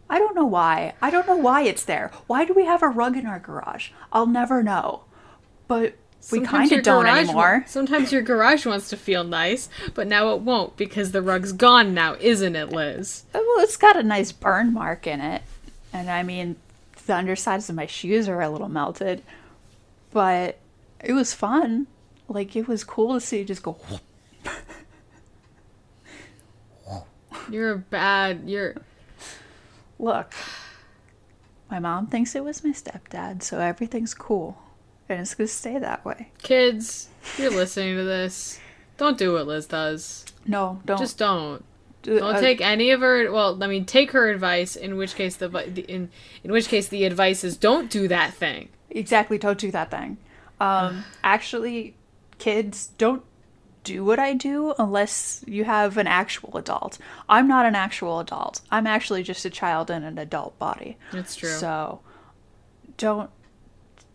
i 0.08 0.18
don't 0.18 0.34
know 0.34 0.46
why. 0.46 0.94
I 1.02 1.10
don't 1.10 1.26
know 1.26 1.36
why 1.36 1.62
it's 1.62 1.84
there. 1.84 2.10
Why 2.26 2.44
do 2.44 2.54
we 2.54 2.64
have 2.64 2.82
a 2.82 2.88
rug 2.88 3.16
in 3.16 3.26
our 3.26 3.40
garage? 3.40 3.90
I'll 4.12 4.26
never 4.26 4.62
know. 4.62 5.02
But 5.66 5.96
we 6.30 6.40
kind 6.40 6.70
of 6.72 6.82
don't 6.82 7.06
anymore 7.06 7.64
sometimes 7.66 8.12
your 8.12 8.22
garage 8.22 8.66
wants 8.66 8.90
to 8.90 8.96
feel 8.96 9.24
nice, 9.24 9.68
but 9.94 10.06
now 10.06 10.34
it 10.34 10.40
won't 10.42 10.76
because 10.76 11.12
the 11.12 11.22
rug's 11.22 11.52
gone 11.52 11.94
now, 11.94 12.16
isn't 12.20 12.54
it, 12.54 12.70
Liz? 12.70 13.24
Uh, 13.34 13.40
well 13.40 13.64
it's 13.64 13.76
got 13.76 13.96
a 13.96 14.02
nice 14.02 14.32
burn 14.32 14.72
mark 14.72 15.06
in 15.06 15.20
it 15.20 15.42
and 15.92 16.10
i 16.10 16.22
mean 16.22 16.56
the 17.06 17.14
undersides 17.14 17.70
of 17.70 17.74
my 17.76 17.86
shoes 17.86 18.28
are 18.28 18.42
a 18.42 18.50
little 18.50 18.68
melted 18.68 19.22
but 20.12 20.58
it 21.02 21.12
was 21.12 21.32
fun 21.32 21.86
like 22.28 22.54
it 22.54 22.68
was 22.68 22.84
cool 22.84 23.14
to 23.14 23.20
see 23.20 23.40
it 23.40 23.46
just 23.46 23.62
go 23.62 23.78
You're 27.50 27.72
a 27.72 27.78
bad. 27.78 28.42
You're. 28.46 28.74
Look, 29.98 30.34
my 31.70 31.78
mom 31.78 32.06
thinks 32.06 32.34
it 32.34 32.44
was 32.44 32.62
my 32.62 32.70
stepdad, 32.70 33.42
so 33.42 33.58
everything's 33.58 34.14
cool. 34.14 34.58
And 35.08 35.20
it's 35.20 35.34
gonna 35.34 35.48
stay 35.48 35.78
that 35.78 36.04
way. 36.04 36.30
Kids, 36.42 37.08
you're 37.38 37.50
listening 37.50 37.96
to 37.96 38.04
this. 38.04 38.60
Don't 38.96 39.16
do 39.16 39.32
what 39.34 39.46
Liz 39.46 39.66
does. 39.66 40.26
No, 40.46 40.80
don't. 40.84 40.98
Just 40.98 41.18
don't. 41.18 41.64
do- 42.02 42.18
Don't 42.18 42.36
uh, 42.36 42.40
take 42.40 42.60
any 42.60 42.90
of 42.90 43.00
her. 43.00 43.30
Well, 43.30 43.62
I 43.62 43.66
mean, 43.68 43.84
take 43.84 44.10
her 44.12 44.28
advice. 44.28 44.76
In 44.76 44.96
which 44.96 45.14
case, 45.14 45.36
the, 45.36 45.48
the 45.48 45.82
in 45.82 46.10
in 46.44 46.52
which 46.52 46.68
case 46.68 46.88
the 46.88 47.04
advice 47.04 47.44
is 47.44 47.56
don't 47.56 47.90
do 47.90 48.08
that 48.08 48.34
thing. 48.34 48.68
Exactly, 48.90 49.38
don't 49.38 49.58
do 49.58 49.70
that 49.70 49.90
thing. 49.90 50.18
Um, 50.60 51.04
actually, 51.24 51.94
kids, 52.38 52.88
don't 52.98 53.22
do 53.84 54.04
what 54.04 54.18
I 54.18 54.34
do 54.34 54.74
unless 54.78 55.42
you 55.46 55.64
have 55.64 55.96
an 55.96 56.06
actual 56.06 56.56
adult. 56.58 56.98
I'm 57.28 57.48
not 57.48 57.64
an 57.64 57.74
actual 57.74 58.18
adult. 58.20 58.60
I'm 58.70 58.86
actually 58.86 59.22
just 59.22 59.44
a 59.46 59.50
child 59.50 59.90
in 59.90 60.02
an 60.04 60.18
adult 60.18 60.58
body. 60.58 60.98
That's 61.12 61.36
true. 61.36 61.48
So, 61.50 62.00
don't, 62.98 63.30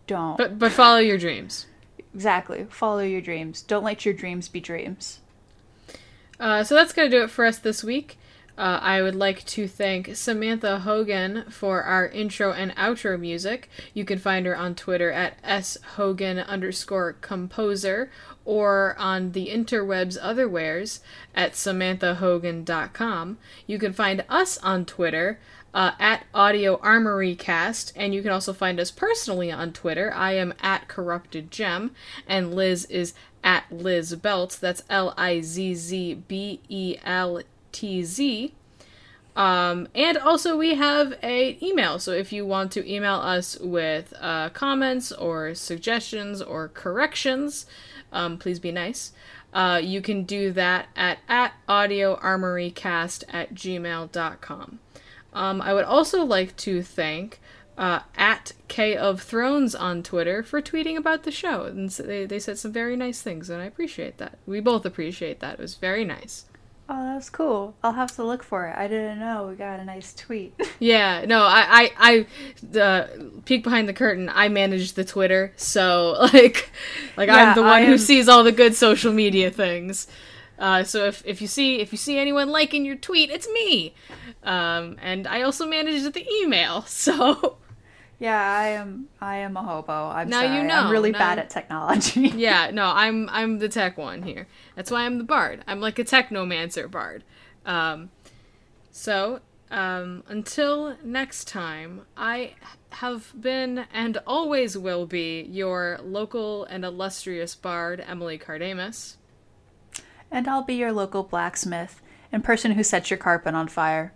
don't. 0.06 0.36
but 0.36 0.58
but 0.58 0.72
follow 0.72 0.98
your 0.98 1.18
dreams. 1.18 1.66
exactly. 2.14 2.66
Follow 2.70 3.00
your 3.02 3.20
dreams. 3.20 3.62
Don't 3.62 3.84
let 3.84 4.04
your 4.04 4.14
dreams 4.14 4.48
be 4.48 4.60
dreams. 4.60 5.20
Uh, 6.38 6.64
so 6.64 6.74
that's 6.74 6.92
going 6.92 7.10
to 7.10 7.16
do 7.16 7.22
it 7.22 7.30
for 7.30 7.44
us 7.44 7.58
this 7.58 7.84
week. 7.84 8.18
Uh, 8.56 8.78
I 8.80 9.02
would 9.02 9.16
like 9.16 9.44
to 9.46 9.66
thank 9.66 10.14
Samantha 10.14 10.80
Hogan 10.80 11.44
for 11.50 11.82
our 11.82 12.06
intro 12.06 12.52
and 12.52 12.74
outro 12.76 13.18
music. 13.18 13.68
You 13.94 14.04
can 14.04 14.18
find 14.18 14.46
her 14.46 14.56
on 14.56 14.76
Twitter 14.76 15.10
at 15.10 15.42
shogan 15.42 16.46
underscore 16.46 17.14
composer 17.14 18.12
or 18.44 18.94
on 18.96 19.32
the 19.32 19.48
interwebs 19.48 20.16
otherwheres 20.20 21.00
at 21.34 21.54
samanthahogan.com. 21.54 23.38
You 23.66 23.78
can 23.78 23.92
find 23.92 24.24
us 24.28 24.58
on 24.58 24.84
Twitter 24.84 25.40
uh, 25.74 25.90
at 25.98 26.24
Audio 26.32 26.78
Armory 26.80 27.34
Cast, 27.34 27.92
and 27.96 28.14
you 28.14 28.22
can 28.22 28.30
also 28.30 28.52
find 28.52 28.78
us 28.78 28.92
personally 28.92 29.50
on 29.50 29.72
Twitter. 29.72 30.14
I 30.14 30.32
am 30.32 30.54
at 30.60 30.86
Corrupted 30.86 31.50
Gem, 31.50 31.90
and 32.28 32.54
Liz 32.54 32.84
is 32.86 33.12
at 33.42 33.64
Liz 33.70 34.14
Belt. 34.14 34.56
That's 34.60 34.84
L 34.88 35.12
I 35.18 35.40
Z 35.40 35.74
Z 35.74 36.14
B 36.28 36.60
E 36.68 36.96
L 37.04 37.42
T 37.72 38.04
Z. 38.04 38.54
Um, 39.36 39.88
and 39.96 40.16
also 40.16 40.56
we 40.56 40.76
have 40.76 41.14
a 41.20 41.58
email. 41.60 41.98
So 41.98 42.12
if 42.12 42.32
you 42.32 42.46
want 42.46 42.70
to 42.72 42.88
email 42.90 43.16
us 43.16 43.58
with 43.58 44.14
uh, 44.20 44.50
comments 44.50 45.10
or 45.10 45.56
suggestions 45.56 46.40
or 46.40 46.68
corrections, 46.68 47.66
um, 48.12 48.38
please 48.38 48.60
be 48.60 48.70
nice. 48.70 49.12
Uh, 49.52 49.80
you 49.82 50.00
can 50.00 50.22
do 50.22 50.52
that 50.52 50.86
at, 50.94 51.18
at 51.28 51.54
audioarmorycast 51.68 53.24
at 53.28 53.54
gmail.com. 53.54 54.78
Um, 55.34 55.60
I 55.60 55.74
would 55.74 55.84
also 55.84 56.24
like 56.24 56.56
to 56.58 56.82
thank 56.82 57.40
uh, 57.76 58.00
at 58.16 58.52
K 58.68 58.96
of 58.96 59.20
Thrones 59.22 59.74
on 59.74 60.02
Twitter 60.02 60.42
for 60.42 60.62
tweeting 60.62 60.96
about 60.96 61.24
the 61.24 61.32
show. 61.32 61.64
And 61.64 61.88
s- 61.90 61.96
they, 61.96 62.24
they 62.24 62.38
said 62.38 62.58
some 62.58 62.72
very 62.72 62.96
nice 62.96 63.20
things, 63.20 63.50
and 63.50 63.60
I 63.60 63.64
appreciate 63.66 64.18
that. 64.18 64.38
We 64.46 64.60
both 64.60 64.86
appreciate 64.86 65.40
that. 65.40 65.54
It 65.54 65.58
was 65.60 65.74
very 65.74 66.04
nice. 66.04 66.44
Oh, 66.86 67.14
that's 67.14 67.30
cool. 67.30 67.74
I'll 67.82 67.94
have 67.94 68.14
to 68.16 68.22
look 68.24 68.42
for 68.42 68.66
it. 68.68 68.76
I 68.76 68.88
didn't 68.88 69.18
know 69.18 69.46
we 69.48 69.54
got 69.54 69.80
a 69.80 69.84
nice 69.84 70.12
tweet. 70.14 70.54
Yeah, 70.78 71.24
no, 71.26 71.38
I, 71.42 71.64
I, 71.66 71.92
I, 71.98 72.26
the 72.62 73.30
peek 73.46 73.64
behind 73.64 73.88
the 73.88 73.94
curtain. 73.94 74.28
I 74.32 74.48
manage 74.50 74.92
the 74.92 75.04
Twitter, 75.04 75.52
so 75.56 76.16
like, 76.34 76.70
like 77.16 77.28
Yeah, 77.28 77.50
I'm 77.50 77.54
the 77.54 77.62
one 77.62 77.84
I 77.84 77.86
who 77.86 77.96
sees 77.96 78.28
all 78.28 78.44
the 78.44 78.52
good 78.52 78.74
social 78.74 79.12
media 79.14 79.50
things. 79.50 80.06
Uh, 80.58 80.84
so 80.84 81.04
if 81.06 81.22
if 81.26 81.40
you 81.42 81.48
see 81.48 81.80
if 81.80 81.90
you 81.92 81.98
see 81.98 82.18
anyone 82.18 82.48
liking 82.50 82.84
your 82.84 82.96
tweet, 82.96 83.30
it's 83.30 83.48
me. 83.48 83.94
Um, 84.42 84.96
and 85.02 85.26
I 85.26 85.42
also 85.42 85.66
manage 85.66 86.02
the 86.12 86.26
email. 86.42 86.82
So 86.86 87.58
Yeah, 88.20 88.40
I 88.40 88.68
am. 88.68 89.08
I 89.20 89.36
am 89.38 89.56
a 89.56 89.62
hobo. 89.62 89.92
I'm 89.92 90.28
Now 90.28 90.42
sorry. 90.42 90.56
you 90.56 90.62
know. 90.62 90.74
I'm 90.84 90.90
really 90.90 91.10
Now 91.10 91.18
bad 91.18 91.38
at 91.40 91.50
technology. 91.50 92.28
Yeah, 92.36 92.70
no, 92.72 92.86
I'm 92.86 93.28
I'm 93.30 93.58
the 93.58 93.68
tech 93.68 93.98
one 93.98 94.22
here. 94.22 94.46
That's 94.76 94.90
why 94.90 95.04
I'm 95.04 95.18
the 95.18 95.24
bard. 95.24 95.64
I'm 95.66 95.80
like 95.80 95.98
a 95.98 96.04
technomancer 96.04 96.88
bard. 96.90 97.24
Um, 97.66 98.10
so 98.92 99.40
um, 99.70 100.22
until 100.28 100.96
next 101.02 101.48
time, 101.48 102.02
I 102.16 102.54
have 102.90 103.32
been 103.38 103.86
and 103.92 104.18
always 104.26 104.78
will 104.78 105.06
be 105.06 105.42
your 105.50 105.98
local 106.04 106.64
and 106.66 106.84
illustrious 106.84 107.56
bard, 107.56 108.04
Emily 108.06 108.38
Kardamis. 108.38 109.16
And 110.30 110.48
I'll 110.48 110.62
be 110.62 110.74
your 110.74 110.92
local 110.92 111.22
blacksmith 111.22 112.00
and 112.32 112.42
person 112.42 112.72
who 112.72 112.82
sets 112.82 113.10
your 113.10 113.18
carpet 113.18 113.54
on 113.54 113.68
fire, 113.68 114.12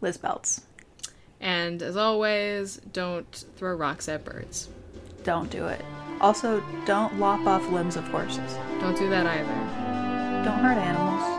Lizz 0.00 0.18
Beltz. 0.18 0.60
And 1.40 1.82
as 1.82 1.96
always, 1.96 2.76
don't 2.92 3.44
throw 3.56 3.74
rocks 3.74 4.08
at 4.08 4.24
birds. 4.24 4.68
Don't 5.24 5.50
do 5.50 5.66
it. 5.66 5.84
Also, 6.20 6.62
don't 6.86 7.18
lop 7.18 7.46
off 7.46 7.68
limbs 7.70 7.96
of 7.96 8.04
horses. 8.08 8.54
Don't 8.80 8.96
do 8.96 9.10
that 9.10 9.26
either. 9.26 10.44
Don't 10.44 10.58
hurt 10.58 10.78
animals. 10.78 11.35